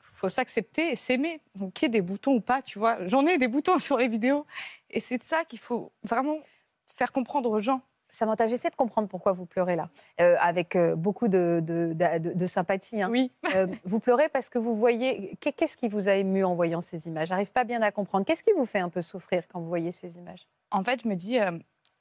[0.00, 1.40] faut s'accepter et s'aimer.
[1.56, 3.04] Donc, qu'il y ait des boutons ou pas, tu vois.
[3.06, 4.46] J'en ai des boutons sur les vidéos.
[4.88, 6.38] Et c'est de ça qu'il faut vraiment
[6.86, 7.82] faire comprendre aux gens.
[8.14, 9.88] Samantha, j'essaie de comprendre pourquoi vous pleurez là,
[10.20, 13.00] euh, avec euh, beaucoup de, de, de- de sympathie.
[13.00, 13.08] hein.
[13.10, 13.32] Oui.
[13.54, 15.34] Euh, vous pleurez parce que vous voyez.
[15.40, 17.28] qu'est- Qu'est-ce qui vous a ému en voyant ces images?
[17.28, 18.26] J'arrive pas bien à comprendre.
[18.26, 20.46] Qu'est-ce qui vous fait un peu souffrir quand vous voyez ces images?
[20.70, 21.38] En fait, je me dis,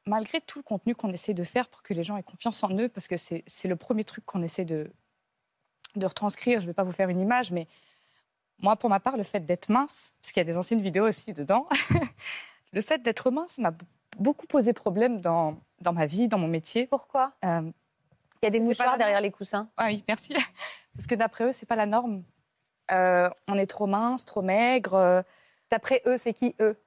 [0.05, 2.78] malgré tout le contenu qu'on essaie de faire pour que les gens aient confiance en
[2.78, 4.91] eux, parce que c'est le premier truc qu'on essaie de,
[5.95, 7.68] de retranscrire, je ne vais pas vous faire une image, mais
[8.59, 11.07] moi, pour ma part, le fait d'être mince, parce qu'il y a des anciennes vidéos
[11.07, 11.68] aussi dedans,
[12.74, 13.72] le fait d'être mince m'a
[14.20, 16.88] beaucoup posé problème dans, dans ma vie, dans mon métier.
[16.88, 17.34] Pourquoi?
[17.43, 17.73] Il
[18.41, 19.69] Il y a des mouchoirs derrière les coussins.
[19.77, 20.34] Ah oui, merci.
[20.95, 22.23] Parce que d'après eux, c'est pas la norme.
[22.91, 24.93] Euh, on est trop mince, trop maigre.
[24.95, 25.21] euh,
[25.69, 26.77] D'après eux, c'est qui eux?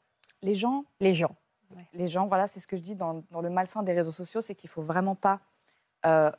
[0.42, 0.84] Les gens.
[1.01, 1.36] Les gens.
[1.92, 4.40] Les gens, voilà, c'est ce que je dis dans, dans le malsain des réseaux sociaux,
[4.40, 5.40] c'est qu'il faut vraiment pas
[6.07, 6.30] euh,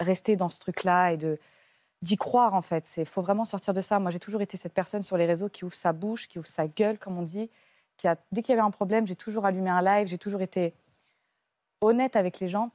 [0.00, 1.38] rester dans ce truc-là et de
[2.02, 2.92] d'y croire en fait.
[2.98, 3.98] Il faut vraiment sortir de ça.
[3.98, 6.46] Moi, j'ai toujours été cette personne sur les réseaux qui ouvre sa bouche, qui ouvre
[6.46, 7.50] sa gueule, comme on dit.
[7.96, 10.42] Qui a, dès qu'il y avait un problème, j'ai toujours allumé un live, j'ai toujours
[10.42, 10.74] été
[11.80, 12.70] honnête avec les gens,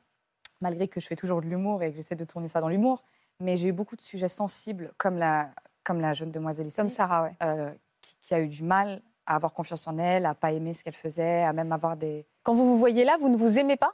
[0.62, 3.04] malgré que je fais toujours de l'humour et que j'essaie de tourner ça dans l'humour.
[3.39, 5.49] Mais j'ai eu beaucoup de sujets sensibles, comme la,
[5.84, 6.76] comme la jeune demoiselle ici.
[6.76, 7.36] Comme Sarah, ouais.
[7.43, 10.74] euh, qui, qui a eu du mal à avoir confiance en elle, à pas aimer
[10.74, 12.26] ce qu'elle faisait, à même avoir des.
[12.43, 13.93] Quand vous vous voyez là, vous ne vous aimez pas?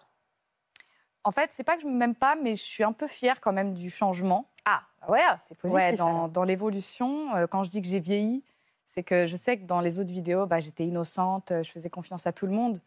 [1.23, 3.51] En fait, c'est pas que je m'aime pas, mais je suis un peu fière quand
[3.51, 4.49] même du changement.
[4.65, 5.75] Ah, ouais, c'est positif.
[5.75, 8.43] Ouais, dans l'évolution, euh, quand je dis que j'ai vieilli,
[8.85, 11.89] c'est que je sais que dans les autres vidéos, bah, j'étais innocente, euh, je faisais
[11.89, 12.79] confiance à tout le monde.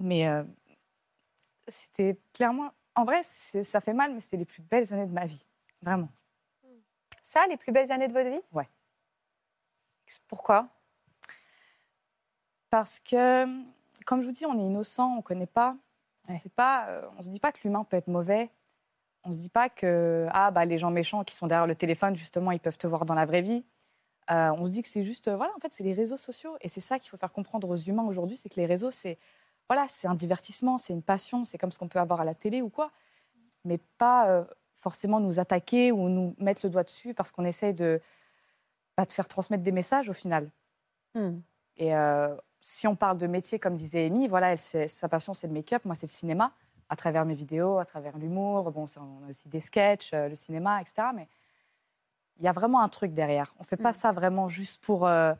[0.00, 0.44] Mais euh,
[1.68, 2.72] c'était clairement.
[2.94, 5.44] En vrai, ça fait mal, mais c'était les plus belles années de ma vie.
[5.82, 6.08] Vraiment.
[7.22, 8.40] Ça, les plus belles années de votre vie?
[8.52, 8.68] Ouais.
[10.28, 10.68] Pourquoi?
[12.70, 13.46] Parce que,
[14.04, 15.76] comme je vous dis, on est innocent, on ne connaît pas.
[16.28, 18.50] On sait pas, euh, on se dit pas que l'humain peut être mauvais.
[19.24, 22.14] On se dit pas que ah bah les gens méchants qui sont derrière le téléphone
[22.14, 23.64] justement ils peuvent te voir dans la vraie vie.
[24.30, 26.56] Euh, on se dit que c'est juste euh, voilà en fait c'est les réseaux sociaux
[26.60, 29.18] et c'est ça qu'il faut faire comprendre aux humains aujourd'hui c'est que les réseaux c'est
[29.68, 32.34] voilà c'est un divertissement c'est une passion c'est comme ce qu'on peut avoir à la
[32.34, 32.90] télé ou quoi
[33.64, 34.44] mais pas euh,
[34.76, 38.00] forcément nous attaquer ou nous mettre le doigt dessus parce qu'on essaye de
[38.96, 40.50] bah, de faire transmettre des messages au final.
[41.14, 41.40] Hmm.
[41.76, 45.46] Et euh, si on parle de métier, comme disait Amy, voilà, elle, sa passion, c'est
[45.46, 45.84] le make-up.
[45.84, 46.52] Moi, c'est le cinéma,
[46.88, 48.70] à travers mes vidéos, à travers l'humour.
[48.70, 51.08] Bon, on a aussi des sketchs, euh, le cinéma, etc.
[51.14, 51.28] Mais
[52.38, 53.54] il y a vraiment un truc derrière.
[53.58, 55.06] On fait pas ça vraiment juste pour.
[55.06, 55.34] euh,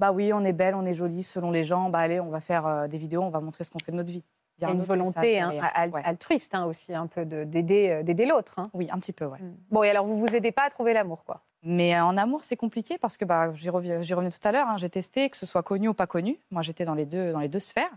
[0.00, 1.90] bah oui, on est belle, on est jolie, selon les gens.
[1.90, 3.96] Bah allez, on va faire euh, des vidéos, on va montrer ce qu'on fait de
[3.96, 4.24] notre vie.
[4.58, 5.70] Il y a un une volonté hein, derrière.
[5.74, 6.02] al- Ouais.
[6.04, 8.58] altruiste hein, aussi, un peu de- d'aider euh, d'aider l'autre.
[8.58, 8.68] hein.
[8.74, 9.38] Oui, un petit peu, ouais.
[9.70, 11.42] Bon, et alors vous vous aidez pas à trouver l'amour, quoi?
[11.62, 14.52] Mais euh, en amour, c'est compliqué parce que bah, j'y reviens, j'y revenais tout à
[14.52, 14.76] l'heure.
[14.78, 16.38] j'ai testé, que ce soit connu ou pas connu.
[16.50, 17.92] Moi, j'étais dans les deux, dans les deux sphères.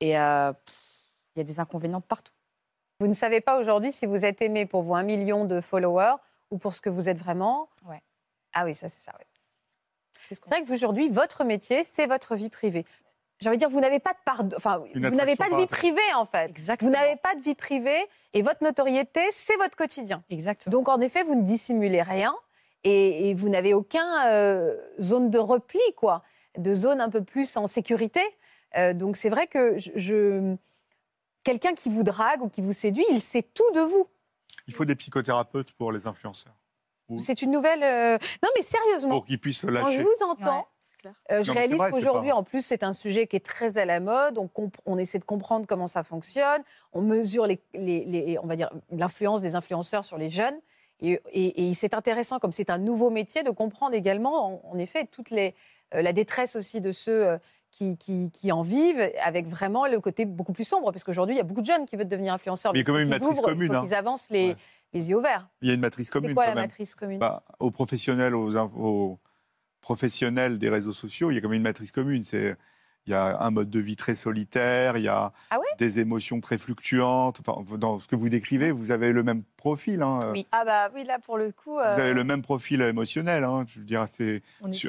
[0.00, 0.52] Et euh,
[1.34, 2.32] il y a des inconvénients partout.
[3.00, 6.14] Vous ne savez pas aujourd'hui si vous êtes aimé pour vos un million de followers
[6.50, 7.68] ou pour ce que vous êtes vraiment?
[7.88, 8.02] Ouais.
[8.52, 9.12] Ah oui, ça c'est ça.
[9.18, 9.26] ouais.
[10.22, 12.84] C'est ce C'est vrai qu'aujourd'hui, votre métier, c'est votre vie privée.
[13.40, 15.56] J'ai envie de dire, vous n'avez pas de part, enfin, Une vous n'avez pas de
[15.56, 16.48] vie privée en fait.
[16.48, 16.90] Exactement.
[16.90, 17.98] Vous n'avez pas de vie privée
[18.34, 20.22] et votre notoriété, c'est votre quotidien.
[20.30, 20.70] Exactement.
[20.70, 22.34] Donc en effet, vous ne dissimulez rien
[22.84, 26.22] et, et vous n'avez aucun euh, zone de repli, quoi,
[26.56, 28.20] de zone un peu plus en sécurité.
[28.76, 30.54] Euh, donc c'est vrai que je, je-
[31.42, 34.06] quelqu'un qui vous drague ou qui vous séduit, il sait tout de vous.
[34.68, 36.54] Il faut des psychothérapeutes pour les influenceurs.
[37.18, 37.82] C'est une nouvelle.
[37.82, 39.98] euh, Non mais sérieusement, Pour qu'ils puissent se quand lâcher.
[39.98, 40.66] je vous entends.
[41.04, 43.26] Euh, je Non, mais c'est réalise vrai, c'est qu'aujourd'hui, pas- en plus, c'est un sujet
[43.26, 44.38] qui est très à la mode.
[44.38, 46.62] On, comp- on essaie de comprendre comment ça fonctionne.
[46.92, 50.54] On mesure, les, les- les- on va dire, l'influence des influenceurs sur les jeunes.
[51.00, 54.78] Et, et- et c'est intéressant, comme c'est un nouveau métier, de comprendre également, en, en
[54.78, 55.56] effet, toute les,
[55.94, 57.38] euh, la détresse aussi de ceux euh,
[57.72, 60.92] qui, qui- qui en vivent, avec vraiment le côté beaucoup plus sombre.
[60.92, 62.72] Parce qu'aujourd'hui, il y a beaucoup de jeunes qui veulent devenir influenceurs.
[62.72, 63.82] Mais il y a quand même une matrice ouvrent, commune, Il faut hein.
[63.86, 64.56] qu'ils avancent les, Ouais.
[64.92, 65.48] Les yeux ouverts.
[65.62, 66.30] Il y a une matrice commune.
[66.30, 66.64] C'est quoi quand la même.
[66.64, 67.18] matrice commune?
[67.18, 69.18] Bah, aux professionnels, aux,
[69.80, 72.22] professionnels des réseaux sociaux, il y a quand même une matrice commune.
[72.22, 72.56] C'est
[73.06, 76.40] il y a un mode de vie très solitaire, il y a Ah des émotions
[76.40, 77.40] très fluctuantes.
[77.44, 80.02] Enfin, dans ce que vous décrivez, vous avez le même profil.
[80.02, 80.20] hein.
[80.30, 80.46] Oui.
[80.52, 81.72] Ah bah oui, là pour le coup.
[81.72, 83.42] Vous euh, avez le même profil émotionnel.
[83.42, 83.64] hein.
[83.66, 84.42] Je veux dire, c'est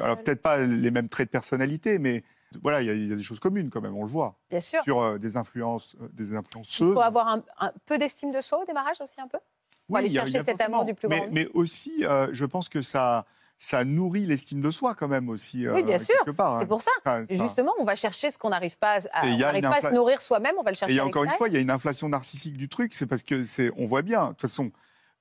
[0.03, 2.23] alors peut-être pas les mêmes traits de personnalité, mais
[2.61, 3.95] voilà, il y, a- il y a des choses communes quand même.
[3.95, 4.83] On le voit Bien sûr.
[4.83, 6.93] sur euh, des influences, euh, des Il influenceuses.
[6.93, 9.39] faut avoir un, un peu d'estime de soi au démarrage aussi, un peu?
[9.87, 11.27] Pour aller il y a- il y chercher cet amour du plus grand.
[11.31, 13.25] mais aussi, euh, je pense que ça,
[13.59, 15.67] ça nourrit l'estime de soi quand même aussi.
[15.69, 16.15] Oui, bien euh, sûr.
[16.35, 16.67] part, C'est hein.
[16.67, 16.91] pour ça.
[16.99, 19.93] Enfin, Et justement, on va chercher ce qu'on n'arrive pas, à, Et on pas se
[19.93, 21.71] nourrir soi-même, on va le Et chercher à encore une fois, il y a une
[21.71, 22.93] inflation narcissique du truc.
[22.93, 24.25] C'est parce que c'est, on voit bien.
[24.25, 24.71] De toute façon,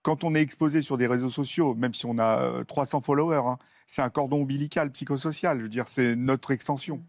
[0.02, 3.58] quand on est exposé sur des réseaux sociaux, même si on a 300 followers, hein,
[3.86, 5.58] c'est un cordon ombilical psychosocial.
[5.58, 7.04] Je veux dire, c'est notre extension.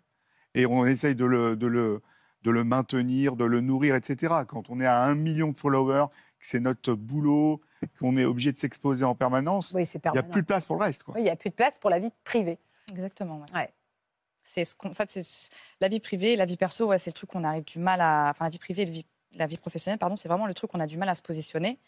[0.54, 2.02] Et on essaye de le, de, le,
[2.44, 4.36] de le maintenir, de le nourrir, etc.
[4.48, 6.06] Quand on est à un million de followers,
[6.44, 7.62] que c'est notre boulot,
[8.00, 10.84] qu'on est obligé de s'exposer en permanence, il n'y a plus de place pour le
[10.84, 11.04] reste.
[11.04, 11.16] Quoi.
[11.16, 12.60] Oui, il n'y a plus de place pour la vie privée.
[12.92, 13.44] Exactement.
[13.56, 13.74] Ouais.
[14.44, 15.24] C'est ce en fait, c'est
[15.80, 18.28] la vie privée, la vie perso, ouais, c'est le truc qu'on arrive du mal à.
[18.30, 20.82] Enfin, la vie privée, la vie, la vie professionnelle, pardon, c'est vraiment le truc qu'on
[20.82, 21.80] a du mal à se positionner.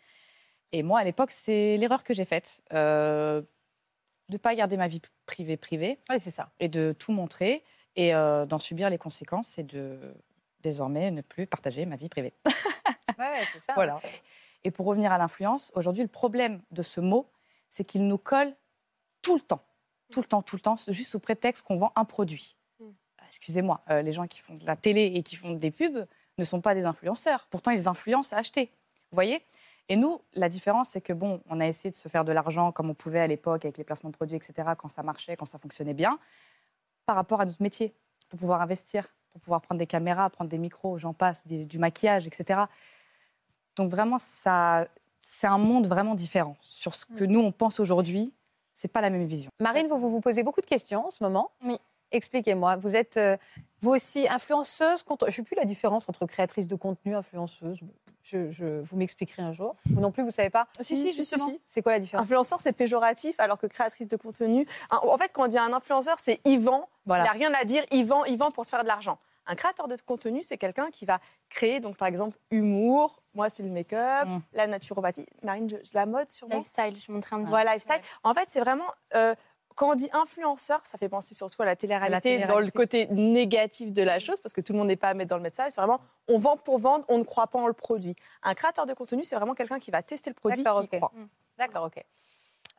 [0.71, 2.63] Et moi, à l'époque, c'est l'erreur que j'ai faite.
[2.73, 3.41] Euh,
[4.29, 5.99] de ne pas garder ma vie privée privée.
[6.09, 6.49] Oui, c'est ça.
[6.59, 7.63] Et de tout montrer
[7.95, 9.99] et euh, d'en subir les conséquences et de
[10.63, 12.33] désormais ne plus partager ma vie privée.
[13.17, 13.73] Oui, c'est ça.
[13.75, 14.01] Voilà.
[14.65, 17.29] Et pour revenir à l'influence, aujourd'hui, le problème de ce mot,
[17.69, 18.53] c'est qu'il nous colle
[19.21, 19.63] tout le temps.
[20.11, 22.57] Tout le temps, tout le temps, juste sous prétexte qu'on vend un produit.
[22.79, 22.89] Mm.
[23.27, 26.05] Excusez-moi, euh, les gens qui font de la télé et qui font des pubs
[26.37, 27.47] ne sont pas des influenceurs.
[27.51, 28.71] Pourtant, ils influencent à acheter.
[29.11, 29.43] Vous voyez?
[29.87, 32.71] Et nous, la différence, c'est que bon, on a essayé de se faire de l'argent
[32.71, 35.45] comme on pouvait à l'époque avec les placements de produits, etc., quand ça marchait, quand
[35.45, 36.17] ça fonctionnait bien,
[37.05, 37.93] par rapport à notre métier,
[38.29, 42.25] pour pouvoir investir, pour pouvoir prendre des caméras, prendre des micros, j'en passe, du maquillage,
[42.25, 42.61] etc.
[43.75, 44.87] Donc vraiment, ça,
[45.21, 46.55] c'est un monde vraiment différent.
[46.61, 47.27] Sur ce que mm.
[47.27, 48.33] nous, on pense aujourd'hui,
[48.73, 49.49] c'est pas la même vision.
[49.59, 51.51] Marine, vous, vous posez beaucoup de questions en ce moment.
[51.63, 51.79] Oui.
[52.11, 53.35] Expliquez-moi, vous êtes euh,
[53.81, 57.79] vous aussi influenceuse Je ne sais plus la différence entre créatrice de contenu, influenceuse.
[58.23, 59.75] Je, vous m'expliquerez un jour.
[59.85, 61.51] Vous non plus, vous savez pas Si, si, justement.
[61.67, 62.23] C'est quoi la différence?
[62.23, 64.67] Influenceur, c'est péjoratif, alors que créatrice de contenu.
[64.89, 66.87] En fait, quand on dit un influenceur, c'est Yvan.
[67.05, 67.23] Voilà.
[67.23, 67.83] Il n'a rien à dire.
[67.91, 69.19] Yvan, Yvan pour se faire de l'argent.
[69.45, 71.19] Un créateur de contenu, c'est quelqu'un qui va
[71.49, 73.21] créer, donc par exemple, humour.
[73.35, 74.39] Moi, c'est le make-up, mm.
[74.53, 75.25] la naturopathie.
[75.43, 76.57] Marine, je, la mode, sûrement.
[76.57, 78.01] Lifestyle, je montrais un petit Voilà, lifestyle.
[78.23, 78.87] En fait, c'est vraiment.
[79.13, 79.35] Euh,
[79.75, 83.91] quand on dit influenceur, ça fait penser surtout à la télé-réalité, dans le côté négatif
[83.91, 85.73] de la chose, parce que tout le monde n'est pas à mettre dans le message.
[85.75, 88.15] C'est vraiment, on vend pour vendre, on ne croit pas en le produit.
[88.41, 91.11] Un créateur de contenu, c'est vraiment quelqu'un qui va tester le produit, qui croit.
[91.13, 91.27] Mm.
[91.57, 92.03] D'accord, ok.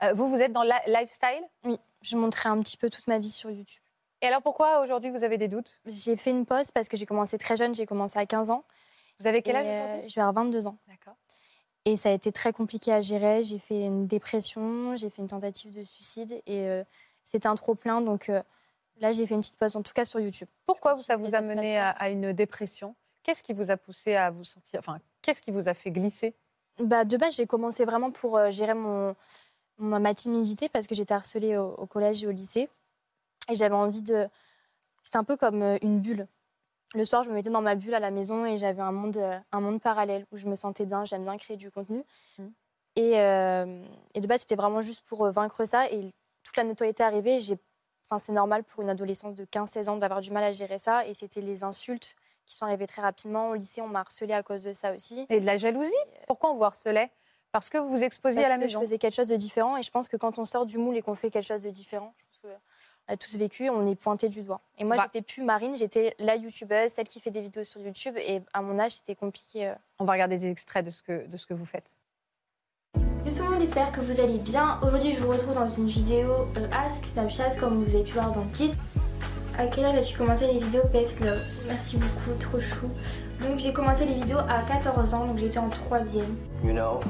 [0.02, 1.42] Euh, vous, vous êtes dans le lifestyle?
[1.64, 3.82] Oui, je montrais un petit peu toute ma vie sur YouTube.
[4.22, 5.80] Et alors pourquoi aujourd'hui vous avez des doutes?
[5.84, 8.64] J'ai fait une pause parce que j'ai commencé très jeune, j'ai commencé à 15 ans.
[9.20, 10.08] Vous avez quel âge aujourd'hui?
[10.08, 10.78] Je vais avoir 22 ans.
[10.88, 11.16] D'accord.
[11.86, 13.44] Et ça a été très compliqué à gérer.
[13.44, 16.82] J'ai fait une dépression, j'ai fait une tentative de suicide et euh,
[17.22, 18.00] c'était un trop plein.
[18.00, 18.42] Donc euh,
[18.98, 20.48] là, j'ai fait une petite pause, en tout cas sur YouTube.
[20.66, 22.96] Pourquoi ça vous a mené à, une dépression?
[23.22, 26.34] Qu'est-ce qui vous a poussé à vous sentir Enfin, qu'est-ce qui vous a fait glisser?
[26.80, 29.14] Bah, De base, j'ai commencé vraiment pour euh, gérer mon,
[29.78, 32.68] ma timidité parce que j'étais harcelée au, collège et au lycée.
[33.48, 34.26] Et j'avais envie de.
[35.04, 36.26] C'était un peu comme une bulle
[36.97, 39.16] le soir, je me mettais dans ma bulle à la maison et j'avais un monde,
[39.18, 42.03] euh, un monde parallèle où je me sentais bien, j'aime bien créer du contenu.
[42.38, 42.44] Mmh.
[42.99, 43.84] Euh,
[44.14, 45.90] et, de base, c'était vraiment juste pour euh, vaincre ça.
[45.90, 47.36] Et toute la notoriété arrivée,
[48.09, 51.07] enfin, c'est normal pour une adolescente de 15-16 ans d'avoir du mal à gérer ça.
[51.07, 52.14] Et c'était les insultes
[52.47, 53.51] qui sont arrivées très rapidement.
[53.51, 55.26] Au lycée, on m'a harcelée à cause de ça aussi.
[55.28, 55.92] Et de la jalousie?
[56.26, 57.11] Pourquoi on vous harcelait?
[57.53, 58.80] Parce que vous vous exposiez à la maison.
[58.80, 59.76] Je faisais quelque chose de différent.
[59.76, 61.70] Et je pense que quand on sort du moule et qu'on fait quelque chose de
[61.70, 62.14] différent,
[63.09, 64.61] a tous vécu, on est pointé du doigt.
[64.78, 65.04] Et moi, bah.
[65.04, 68.16] j'étais plus Marine, j'étais la youtubeuse, celle qui fait des vidéos sur YouTube.
[68.18, 69.68] Et à mon âge, c'était compliqué.
[69.68, 69.74] Euh.
[69.98, 71.94] On va regarder des extraits de ce que, de ce que vous faites.
[72.94, 74.80] tout le monde, j'espère que vous allez bien.
[74.82, 78.32] Aujourd'hui, je vous retrouve dans une vidéo euh, Ask Snapchat, comme vous avez pu voir
[78.32, 78.78] dans le titre.
[79.59, 81.40] À quel âge as-tu commencé les vidéos PS Love?
[81.66, 82.90] Merci beaucoup, trop chou.
[83.40, 86.36] Donc, j'ai commencé les vidéos à 14 ans, donc j'étais en troisième.
[86.64, 87.00] You know,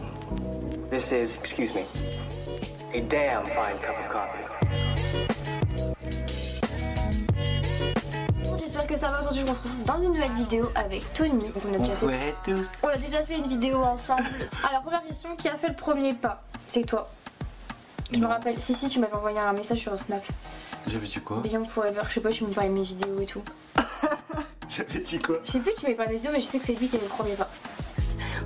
[0.90, 1.82] this is, excuse me,
[2.94, 4.45] a damn fine cup of coffee.
[8.96, 11.52] Que ça va aujourd'hui, je vous retrouve dans une nouvelle vidéo avec Tony.
[11.54, 12.44] on a déjà fait...
[12.82, 14.24] On a déjà fait une vidéo ensemble.
[14.66, 16.42] Alors première question, qui a fait le premier pas?
[16.66, 17.10] C'est toi.
[18.10, 20.24] Je me rappelle, si si tu m'avais envoyé un message sur Snap.
[20.86, 21.40] J'avais dit quoi?
[21.40, 23.42] Beyond Forever, je sais pas, tu me parlais mes vidéos et tout.
[24.68, 25.36] J'avais dit quoi?
[25.44, 26.96] Je sais plus, tu m'avais pas mes vidéos, mais je sais que c'est lui qui
[26.96, 27.48] a fait le premier pas.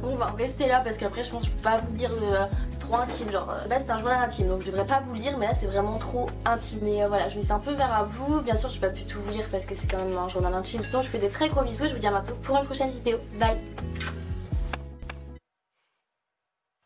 [0.00, 2.10] Bon, on va rester là parce qu'après, je pense que je peux pas vous lire.
[2.10, 3.30] Euh, c'est trop intime.
[3.30, 5.54] Genre, euh, bah, c'est un journal intime donc je devrais pas vous lire, mais là,
[5.54, 6.78] c'est vraiment trop intime.
[6.82, 8.40] Mais euh, voilà, je me suis un peu vers à vous.
[8.40, 10.28] Bien sûr, je vais pas pu tout vous lire parce que c'est quand même un
[10.30, 10.82] journal intime.
[10.82, 11.86] Sinon, je fais des très gros bisous.
[11.86, 13.18] Je vous dis à bientôt pour une prochaine vidéo.
[13.34, 13.58] Bye.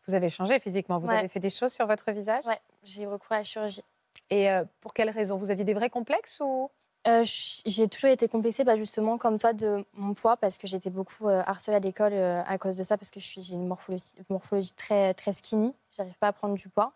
[0.07, 2.45] Vous avez changé physiquement, vous avez fait des choses sur votre visage?
[2.45, 3.81] Ouais, j'ai recours à la chirurgie.
[4.29, 4.47] Et
[4.79, 6.69] pour quelles raisons Vous aviez des vrais complexes ou?
[7.07, 10.89] Euh, j'ai toujours été complexée, bah, justement, comme toi, de mon poids, parce que j'étais
[10.89, 14.15] beaucoup euh, harcelée à l'école euh, à cause de ça, parce que j'ai une morphologie,
[14.29, 15.75] morphologie, très, très skinny.
[15.95, 16.93] J'arrive pas à prendre du poids.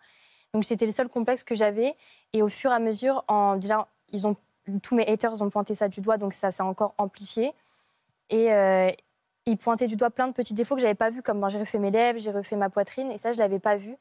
[0.53, 1.95] Donc, c'était le seul complexe que j'avais.
[2.33, 3.23] Et au fur et à mesure,
[3.57, 4.35] déjà, ils ont,
[4.81, 7.53] tous mes haters ont pointé ça du doigt, donc ça s'est encore amplifié.
[8.31, 8.49] Et
[9.45, 11.59] ils pointaient du doigt plein de petits défauts que j'avais pas vus, comme ben, j'ai
[11.59, 13.95] refait mes lèvres, j'ai refait ma poitrine, et ça, je l'avais pas vu.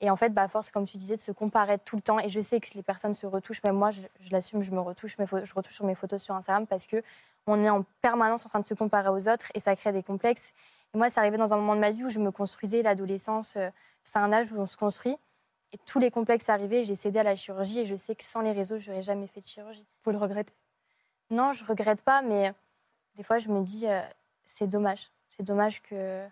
[0.00, 2.18] Et en fait, bah, à force, comme tu disais, de se comparer tout le temps,
[2.18, 5.16] et je sais que les personnes se retouchent, même moi, je, l'assume, je me retouche,
[5.18, 7.02] je retouche sur mes photos sur Instagram parce que
[7.46, 10.02] on est en permanence en train de se comparer aux autres et ça crée des
[10.02, 10.52] complexes.
[10.94, 13.68] moi, c'est arrivé dans un moment de ma vie où je me construisais, l'adolescence, euh,
[14.02, 15.16] c'est un âge où on se construit.
[15.72, 18.40] Et tous les complexes arrivaient, j'ai cédé à la chirurgie et je sais que sans
[18.40, 19.84] les réseaux, je n'aurais jamais fait de chirurgie.
[20.02, 20.54] Vous le regrettez?
[21.30, 22.52] Non, je regrette pas, mais
[23.16, 24.00] des fois, je me dis, euh,
[24.44, 25.10] c'est dommage.
[25.30, 26.24] C'est dommage que,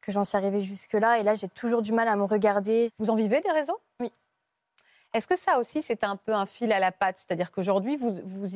[0.00, 1.18] que j'en suis arrivée jusque-là.
[1.18, 2.90] Et là, j'ai toujours du mal à me regarder.
[2.98, 3.78] Vous en vivez des réseaux?
[4.00, 4.12] Oui.
[5.14, 7.18] Est-ce que ça aussi, c'est un peu un fil à la patte?
[7.18, 8.46] C'est-à-dire qu'aujourd'hui, vous, vous,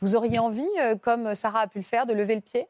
[0.00, 2.68] vous, auriez envie, euh, comme Sarah a pu le faire, de lever le pied?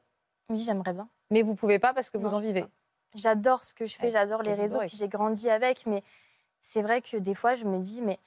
[0.51, 1.09] Oui, j'aimerais bien.
[1.31, 2.65] Mais vous pouvez pas parce que vous en vivez.
[3.15, 6.03] J'adore ce que je fais, j'adore les réseaux, puis j'ai grandi avec, mais
[6.61, 8.19] c'est vrai que des fois, je me dis, mais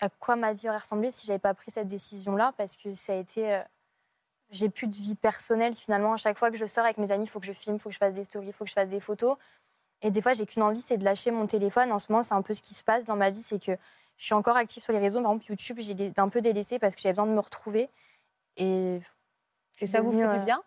[0.00, 2.52] à quoi ma vie aurait ressemblé si j'avais pas pris cette décision-là?
[2.56, 3.62] Parce que ça a été.
[4.50, 6.14] J'ai plus de vie personnelle finalement.
[6.14, 7.78] À chaque fois que je sors avec mes amis, il faut que je filme, il
[7.78, 9.36] faut que je fasse des stories, il faut que je fasse des photos.
[10.02, 11.92] Et des fois, j'ai qu'une envie, c'est de lâcher mon téléphone.
[11.92, 13.72] En ce moment, c'est un peu ce qui se passe dans ma vie, c'est que
[14.16, 15.20] je suis encore active sur les réseaux.
[15.22, 17.88] Par exemple, YouTube, j'ai un peu délaissé parce que j'avais besoin de me retrouver.
[18.56, 19.00] Et,
[19.80, 20.62] Et ça vous fait du euh, bien?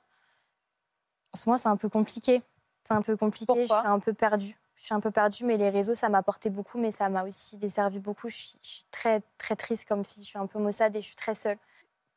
[1.34, 2.42] En ce moment, c'est un peu compliqué.
[2.86, 3.54] C'est un peu compliqué.
[3.62, 4.58] je suis un peu perdue.
[4.76, 7.24] Je suis un peu perdue, mais les réseaux, ça m'a apporté beaucoup, mais ça m'a
[7.24, 8.30] aussi desservi beaucoup.
[8.30, 10.24] Je suis, très, très triste comme fille.
[10.24, 11.58] Je suis un peu maussade et je suis très seule.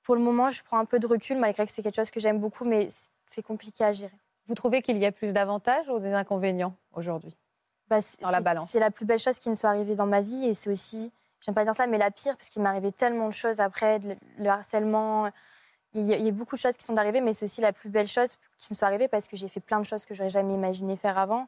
[0.04, 2.20] Pour le moment, je prends un peu de recul, malgré que c'est quelque chose que
[2.20, 2.88] j'aime beaucoup, mais
[3.24, 4.16] c'est compliqué à gérer.
[4.46, 7.34] Vous trouvez qu'il y a plus d'avantages ou des inconvénients aujourd'hui?
[7.88, 10.20] Bah, dans la balance C'est la plus belle chose qui me soit arrivée dans ma
[10.20, 12.92] vie et c'est aussi, j'aime pas dire ça, mais la pire, parce qu'il m'est arrivé
[12.92, 13.98] tellement de choses après,
[14.38, 15.30] le harcèlement,
[15.94, 18.08] il y, a, beaucoup de choses qui sont arrivées, mais c'est aussi la plus belle
[18.08, 20.54] chose qui me soit arrivée parce que j'ai fait plein de choses que j'aurais jamais
[20.54, 21.46] imaginé faire avant.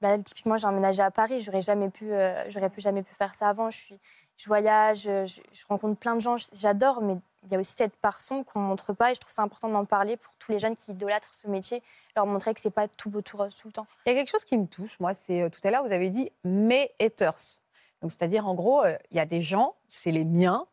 [0.00, 3.34] Bah, typiquement, j'ai emménagé à Paris, j'aurais jamais pu, euh, j'aurais plus jamais pu faire
[3.34, 3.68] ça avant.
[3.70, 4.00] Je suis,
[4.40, 8.22] je voyage, je, rencontre plein de gens, j'adore, mais il y a aussi cette part
[8.22, 10.76] sombre qu'on montre pas et je trouve ça important d'en parler pour tous les jeunes
[10.76, 11.82] qui idolâtrent ce métier,
[12.16, 13.86] leur montrer que c'est pas tout beau tout rose tout le temps.
[14.06, 15.92] Il y a quelque chose qui me touche, moi, c'est euh, tout à l'heure vous
[15.92, 17.60] avez dit mes haters.
[18.00, 20.66] Donc c'est-à-dire en gros, euh, il y a des gens, c'est les miens,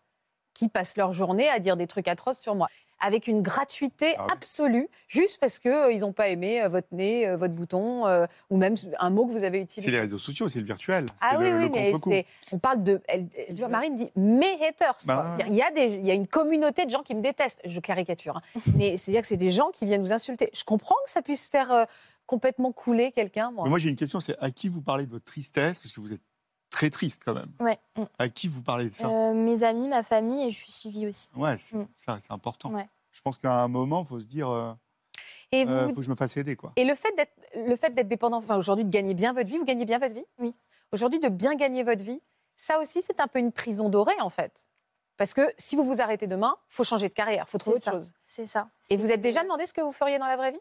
[0.53, 4.27] qui passent leur journée à dire des trucs atroces sur moi avec une gratuité ah
[4.31, 8.05] absolue, juste parce qu'ils euh, n'ont pas aimé euh, votre nez, euh, votre bouton,
[8.49, 9.85] ou même un mot que vous avez utilisé.
[9.85, 11.05] C'est les réseaux sociaux, c'est le virtuel.
[11.21, 11.69] Ah oui, oui,
[12.07, 13.01] mais on parle de.
[13.07, 13.27] Elle,
[13.69, 14.97] Marine dit mes haters.
[15.05, 17.61] Bah il, y a des, il y a une communauté de gens qui me détestent.
[17.65, 18.37] Je caricature.
[18.37, 18.61] Hein.
[18.75, 20.49] mais c'est-à-dire que c'est des gens qui viennent vous insulter.
[20.53, 21.87] Je comprends que ça puisse faire
[22.25, 23.51] complètement couler quelqu'un.
[23.51, 26.01] Moi, moi j'ai une question c'est à qui vous parlez de votre tristesse Parce que
[26.01, 26.21] vous êtes
[26.69, 27.51] très triste quand même.
[27.59, 27.79] Ouais.
[27.95, 28.03] Mm.
[28.19, 31.07] À qui vous parlez de ça euh, Mes amis, ma famille, et je suis suivie
[31.07, 31.29] aussi.
[31.35, 31.87] Ouais, c'est mm.
[31.95, 32.71] c'est important.
[33.11, 34.49] Je pense qu'à un moment, il faut se dire.
[34.49, 34.73] Euh,
[35.51, 36.73] et vous, euh, faut que je me fasse aider, quoi.
[36.75, 39.57] Et le fait d'être, le fait d'être dépendant, enfin aujourd'hui de gagner bien votre vie,
[39.57, 40.25] vous gagnez bien votre vie?
[40.39, 40.53] Oui.
[40.91, 42.21] Aujourd'hui de bien gagner votre vie,
[42.55, 44.67] ça aussi c'est un peu une prison dorée en fait.
[45.17, 48.13] Parce que si vous vous arrêtez demain, faut changer de carrière, faut trouver autre chose.
[48.25, 48.69] C'est ça.
[48.89, 50.59] Et vous êtes déjà demandé ce que vous feriez dans la vraie vie?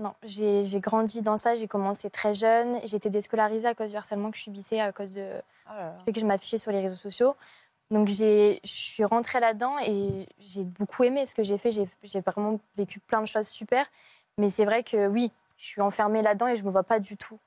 [0.00, 2.78] Non, j'ai grandi dans ça, j'ai commencé très jeune.
[2.84, 5.28] J'ai été déscolarisée à cause du harcèlement que je subissais, à cause de,
[5.68, 7.36] oh du fait que je m'affichais sur les réseaux sociaux.
[7.90, 11.70] Donc je suis rentrée là-dedans et j'ai beaucoup aimé ce que j'ai fait.
[11.70, 13.86] J'ai vraiment vécu plein de choses super.
[14.38, 16.98] Mais c'est vrai que oui, je suis enfermée là-dedans et je ne me vois pas
[16.98, 17.38] du tout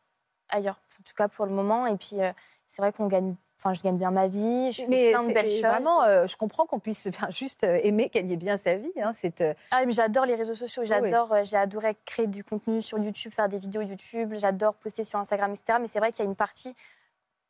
[0.49, 1.87] ailleurs, en tout cas pour le moment.
[1.87, 2.31] Et puis euh,
[2.67, 5.49] c'est vrai qu'on gagne Enfin, je gagne bien ma vie, je fais plein de belles
[5.49, 5.61] choses.
[5.61, 8.91] Vraiment, euh, je comprends qu'on puisse juste euh, aimer gagner bien sa vie.
[9.01, 10.83] Hein, euh, Ah, mais j'adore les réseaux sociaux.
[10.85, 14.33] J'adore, j'ai adoré créer du contenu sur YouTube, faire des vidéos YouTube.
[14.35, 15.79] J'adore poster sur Instagram, etc.
[15.79, 16.75] Mais c'est vrai qu'il y a une partie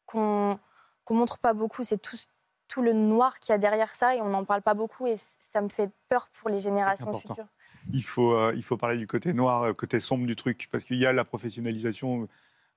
[0.06, 0.60] qu'on
[1.04, 1.84] qu'on montre pas beaucoup.
[1.84, 2.18] C'est tout,
[2.68, 5.08] tout le noir qu'il y a derrière ça et on n'en parle pas beaucoup.
[5.08, 7.48] Et ça me fait peur pour les générations futures.
[7.94, 11.06] Il faut, il faut parler du côté noir, côté sombre du truc, parce qu'il y
[11.06, 12.28] a la professionnalisation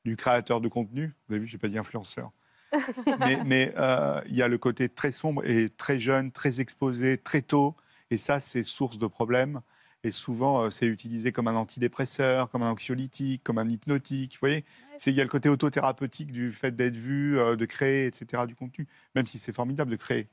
[0.05, 1.15] du créateur de contenu.
[1.29, 2.31] Vous avez vu, j'ai pas dit influenceur
[3.47, 7.43] mais euh, il y a le côté très sombre et très jeune, très exposé, très
[7.43, 7.77] tôt.
[8.11, 9.61] Et ça, c'est source de problèmes.
[10.05, 14.35] Et souvent, euh, c'est utilisé comme un antidépresseur, comme un anxiolytique, comme un hypnotique.
[14.35, 14.65] Vous voyez
[15.07, 18.55] Il y a le côté autothérapeutique du fait d'être vu, euh, de créer, etc., du
[18.55, 20.29] contenu, même si c'est formidable de créer.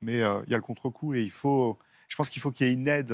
[0.00, 1.78] Mais il y a le contre-coup et il faut,
[2.08, 3.12] je pense qu'il faut qu'il y ait une aide.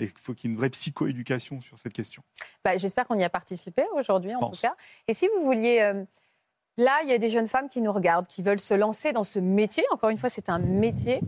[0.00, 2.22] et il faut qu'il y ait une vraie psychoéducation sur cette question.
[2.64, 4.74] Bah, J'espère qu'on y a participé aujourd'hui, en tout cas.
[5.08, 6.06] Et si vous vouliez
[6.78, 9.24] Là, il y a des jeunes femmes qui nous regardent, qui veulent se lancer dans
[9.24, 9.82] ce métier.
[9.92, 11.20] Encore une fois, c'est un métier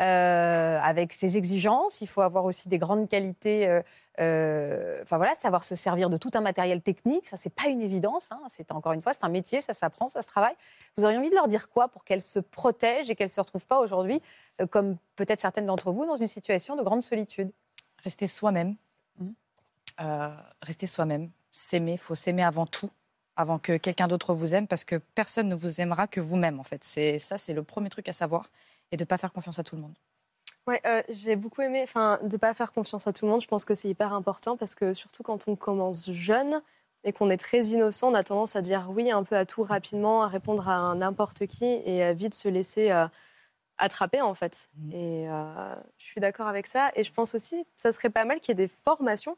[0.00, 2.00] euh, avec ses exigences.
[2.00, 3.68] Il faut avoir aussi des grandes qualités.
[3.68, 3.82] Euh,
[4.18, 7.22] euh, enfin voilà, savoir se servir de tout un matériel technique.
[7.26, 8.32] Enfin, c'est pas une évidence.
[8.32, 8.40] Hein.
[8.48, 10.54] C'est encore une fois, c'est un métier, ça s'apprend, ça se travaille.
[10.96, 13.66] Vous auriez envie de leur dire quoi pour qu'elles se protègent et qu'elles se retrouvent
[13.66, 14.20] pas aujourd'hui,
[14.70, 17.52] comme peut-être certaines d'entre vous, dans une situation de grande solitude?
[18.02, 18.74] Rester soi-même.
[19.20, 19.30] Mmh.
[20.62, 21.30] rester soi-même.
[21.52, 21.92] S'aimer.
[21.92, 22.90] Il faut s'aimer avant tout
[23.36, 26.64] avant que quelqu'un d'autre vous aime, parce que personne ne vous aimera que vous-même, en
[26.64, 26.82] fait.
[26.84, 28.50] C'est ça, c'est le premier truc à savoir,
[28.92, 29.94] et de ne pas faire confiance à tout le monde.
[30.66, 33.40] Ouais, euh, j'ai beaucoup aimé, enfin, de pas faire confiance à tout le monde.
[33.40, 36.60] Je pense que c'est hyper important parce que surtout quand on commence jeune
[37.04, 39.62] et qu'on est très innocent, on a tendance à dire oui un peu à tout
[39.62, 43.06] rapidement, à répondre à n'importe qui et à vite se laisser euh,
[43.78, 44.70] attraper en fait.
[44.76, 44.92] Mmh.
[44.92, 46.90] Et euh, je suis d'accord avec ça.
[46.96, 49.36] Et je pense aussi, ça serait pas mal qu'il y ait des formations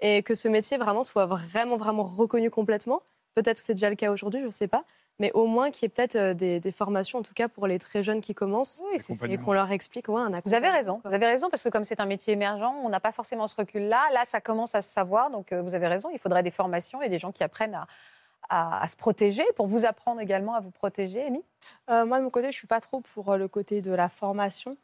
[0.00, 3.02] et que ce métier vraiment soit vraiment, vraiment reconnu complètement.
[3.34, 4.84] Peut-être que c'est déjà le cas aujourd'hui, je ne sais pas.
[5.18, 7.66] Mais au moins qu'il y ait peut-être euh, des, des, formations, en tout cas pour
[7.66, 8.98] les très jeunes qui commencent, oui,
[9.30, 10.08] et qu'on leur explique.
[10.08, 12.74] Ouais, un vous avez raison, vous avez raison, parce que comme c'est un métier émergent,
[12.82, 14.00] on n'a pas forcément ce recul-là.
[14.12, 17.02] Là, ça commence à se savoir, donc euh, vous avez raison, il faudrait des formations
[17.02, 17.86] et des gens qui apprennent à,
[18.48, 21.44] à, à se protéger, pour vous apprendre également à vous protéger, Amy
[21.90, 24.08] euh, Moi, de mon côté, je ne suis pas trop pour le côté de la
[24.08, 24.76] formation.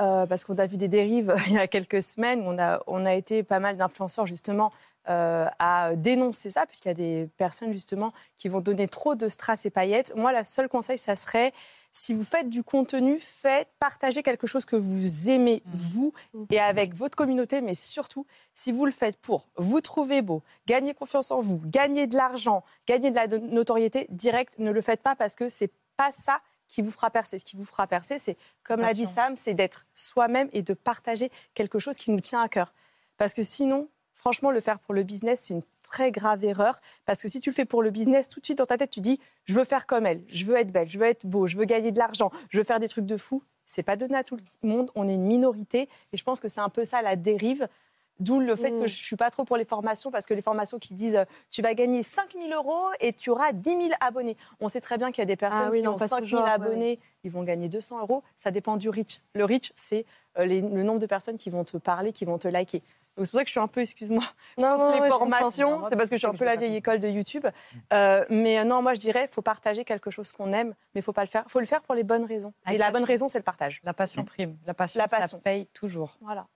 [0.00, 2.42] Euh, parce qu'on a vu des dérives il y a quelques semaines.
[2.44, 4.70] On a, on a été pas mal d'influenceurs justement
[5.08, 9.28] euh, à dénoncer ça, puisqu'il y a des personnes justement qui vont donner trop de
[9.28, 10.14] strass et paillettes.
[10.14, 11.52] Moi, le seul conseil, ça serait
[11.92, 15.70] si vous faites du contenu, faites partager quelque chose que vous aimez, mmh.
[15.74, 16.12] vous,
[16.50, 18.24] et avec votre communauté, mais surtout,
[18.54, 22.62] si vous le faites pour vous trouver beau, gagner confiance en vous, gagner de l'argent,
[22.86, 26.82] gagner de la notoriété, direct, ne le faites pas parce que c'est pas ça qui
[26.82, 27.38] vous fera percer.
[27.38, 30.74] Ce qui vous fera percer, c'est, comme l'a dit Sam, c'est d'être soi-même et de
[30.74, 32.74] partager quelque chose qui nous tient à cœur.
[33.16, 36.80] Parce que sinon, franchement, le faire pour le business, c'est une très grave erreur.
[37.06, 38.90] Parce que si tu le fais pour le business, tout de suite dans ta tête,
[38.90, 41.46] tu dis je veux faire comme elle, je veux être belle, je veux être beau,
[41.46, 43.42] je veux gagner de l'argent, je veux faire des trucs de fou.
[43.64, 44.90] C'est pas donné à tout le monde.
[44.94, 45.90] On est une minorité.
[46.12, 47.68] Et je pense que c'est un peu ça la dérive.
[48.20, 48.88] D'où le fait que mm.
[48.88, 51.62] je ne suis pas trop pour les formations, parce que les formations qui disent tu
[51.62, 54.36] vas gagner 5 000 euros et tu auras 10 000 abonnés.
[54.60, 56.98] On sait très bien qu'il y a des personnes ah qui ont 5 000 abonnés,
[57.24, 58.22] ils vont gagner 200 euros.
[58.36, 59.20] Ça dépend du reach.
[59.34, 60.04] Le reach, c'est
[60.38, 62.82] euh, le nombre de personnes qui vont te parler, qui vont te liker.
[63.24, 64.22] C'est pour ça que je suis un peu, excuse-moi,
[64.58, 65.82] non, les formations.
[65.88, 67.46] C'est parce que je suis un peu la vieille école de YouTube.
[67.92, 71.00] Euh, mais euh, non, moi je dirais, il faut partager quelque chose qu'on aime, mais
[71.00, 71.42] il faut pas le faire.
[71.46, 72.52] Il faut le faire pour les bonnes raisons.
[72.70, 73.80] et la bonne raison, c'est le partage.
[73.84, 74.56] La passion prime.
[74.66, 75.38] La passion, la passion.
[75.38, 76.16] ça paye toujours.
[76.20, 76.46] Voilà.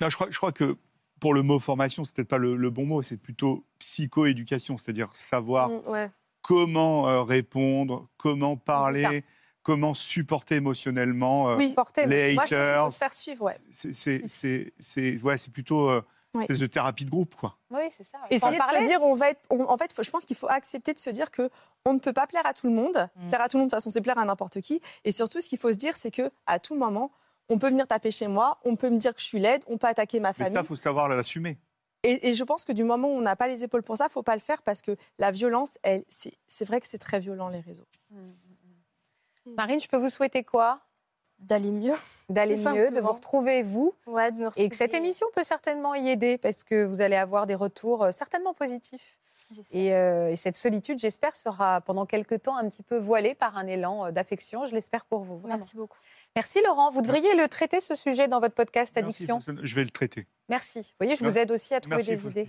[0.00, 0.76] Je, crois, je crois que
[1.20, 5.70] pour le mot formation, c'est peut-être pas le, bon mot, c'est plutôt psycho-éducation, c'est-à-dire savoir
[5.70, 6.10] mm,
[6.42, 9.24] comment euh, répondre, comment parler,
[9.62, 12.80] comment supporter émotionnellement euh, les haters.
[12.80, 13.56] Moi, je se faire suivre, ouais.
[13.70, 16.02] C'est ouais, plutôt euh,
[16.34, 17.56] une de thérapie de groupe, quoi.
[17.70, 18.18] Oui, c'est ça.
[18.30, 20.98] Essayer de se dire, on va être, en fait, je pense qu'il faut accepter de
[20.98, 21.50] se dire que
[21.84, 23.08] on ne peut pas plaire à tout le monde.
[23.16, 23.28] Mm.
[23.28, 24.80] Plaire à tout le monde, de toute façon, c'est plaire à n'importe qui.
[25.04, 27.10] Et surtout, ce qu'il faut se dire, c'est que à tout moment,
[27.48, 29.76] on peut venir taper chez moi, on peut me dire que je suis laide, on
[29.76, 30.52] peut attaquer ma famille.
[30.52, 31.58] Mais ça, il faut savoir l'assumer.
[32.02, 34.08] Et, je pense que du moment où on n'a pas les épaules pour ça, il
[34.08, 35.76] ne faut pas le faire parce que la violence,
[36.46, 37.86] c'est vrai que c'est très violent, les réseaux.
[38.10, 39.54] Mmh.
[39.56, 40.80] Marine, je peux vous souhaiter quoi?
[41.38, 41.94] D'aller mieux.
[42.28, 43.92] D'aller mieux, de vous retrouver vous.
[44.06, 44.64] Ouais, de me retrouver.
[44.64, 48.04] Et que cette émission peut certainement y aider parce que vous allez avoir des retours
[48.04, 49.18] euh, certainement positifs.
[49.74, 53.66] Euh, et, cette solitude, j'espère, sera pendant quelques temps un petit peu voilée par un
[53.66, 54.66] élan euh, d'affection.
[54.66, 55.40] Je l'espère pour vous.
[55.46, 55.98] Merci beaucoup.
[56.34, 56.90] Merci Laurent.
[56.90, 59.38] Vous devriez le traiter ce sujet dans votre podcast Addiction.
[59.62, 60.26] je vais le traiter.
[60.48, 60.80] Merci.
[60.80, 62.48] Vous voyez, je vous aide aussi à trouver des idées.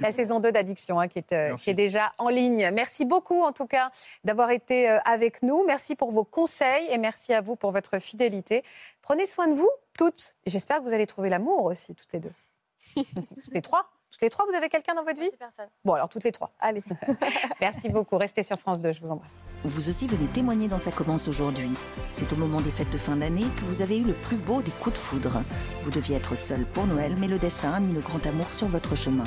[0.00, 2.70] La saison 2 d'Addiction hein, qui, est, euh, qui, est, déjà en ligne.
[2.72, 3.90] Merci beaucoup en tout cas
[4.24, 5.64] d'avoir été euh, avec nous.
[5.64, 8.64] Merci pour vos conseils et merci à vous pour votre fidélité.
[9.02, 10.34] Prenez soin de vous toutes.
[10.46, 12.32] J'espère que vous allez trouver l'amour aussi, toutes les deux.
[12.96, 13.88] toutes les trois.
[14.16, 15.66] Toutes les trois, vous avez quelqu'un dans votre vie Personne.
[15.84, 16.50] Bon, alors toutes les trois.
[16.58, 16.82] Allez.
[17.60, 18.16] Merci beaucoup.
[18.16, 18.92] Restez sur France 2.
[18.92, 19.44] Je vous embrasse.
[19.62, 21.68] Vous aussi venez témoigner dans Ça commence aujourd'hui.
[22.12, 24.62] C'est au moment des fêtes de fin d'année que vous avez eu le plus beau
[24.62, 25.42] des coups de foudre.
[25.82, 28.68] Vous deviez être seul pour Noël, mais le destin a mis le grand amour sur
[28.68, 29.24] votre chemin.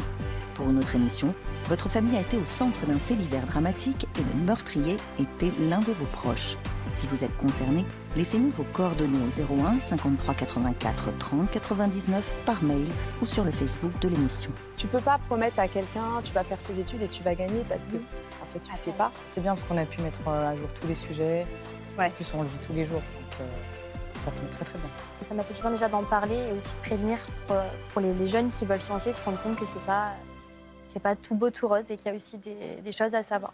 [0.56, 1.36] Pour une autre émission,
[1.66, 5.82] votre famille a été au centre d'un fait divers dramatique et le meurtrier était l'un
[5.82, 6.58] de vos proches.
[6.94, 7.86] Si vous êtes concerné,
[8.16, 12.88] laissez-nous vos coordonnées au 01 53 84 30 99 par mail
[13.22, 14.52] ou sur le Facebook de l'émission.
[14.76, 17.64] Tu peux pas promettre à quelqu'un tu vas faire ses études et tu vas gagner
[17.70, 19.12] parce que en fait tu sais pas.
[19.28, 21.46] C'est bien parce qu'on a pu mettre euh, à jour tous les sujets.
[21.98, 22.08] Ouais.
[22.08, 23.02] En plus on le vit tous les jours.
[23.02, 24.90] Donc, euh, ça tombe très très bien.
[25.22, 27.18] Ça m'a fait du bien déjà d'en parler et aussi de prévenir
[27.48, 27.58] pour,
[27.94, 30.14] pour les, les, jeunes qui veulent se lancer, se rendre compte que c'est pas
[30.84, 33.22] c'est pas tout beau tout rose et qu'il y a aussi des, des choses à
[33.22, 33.54] savoir.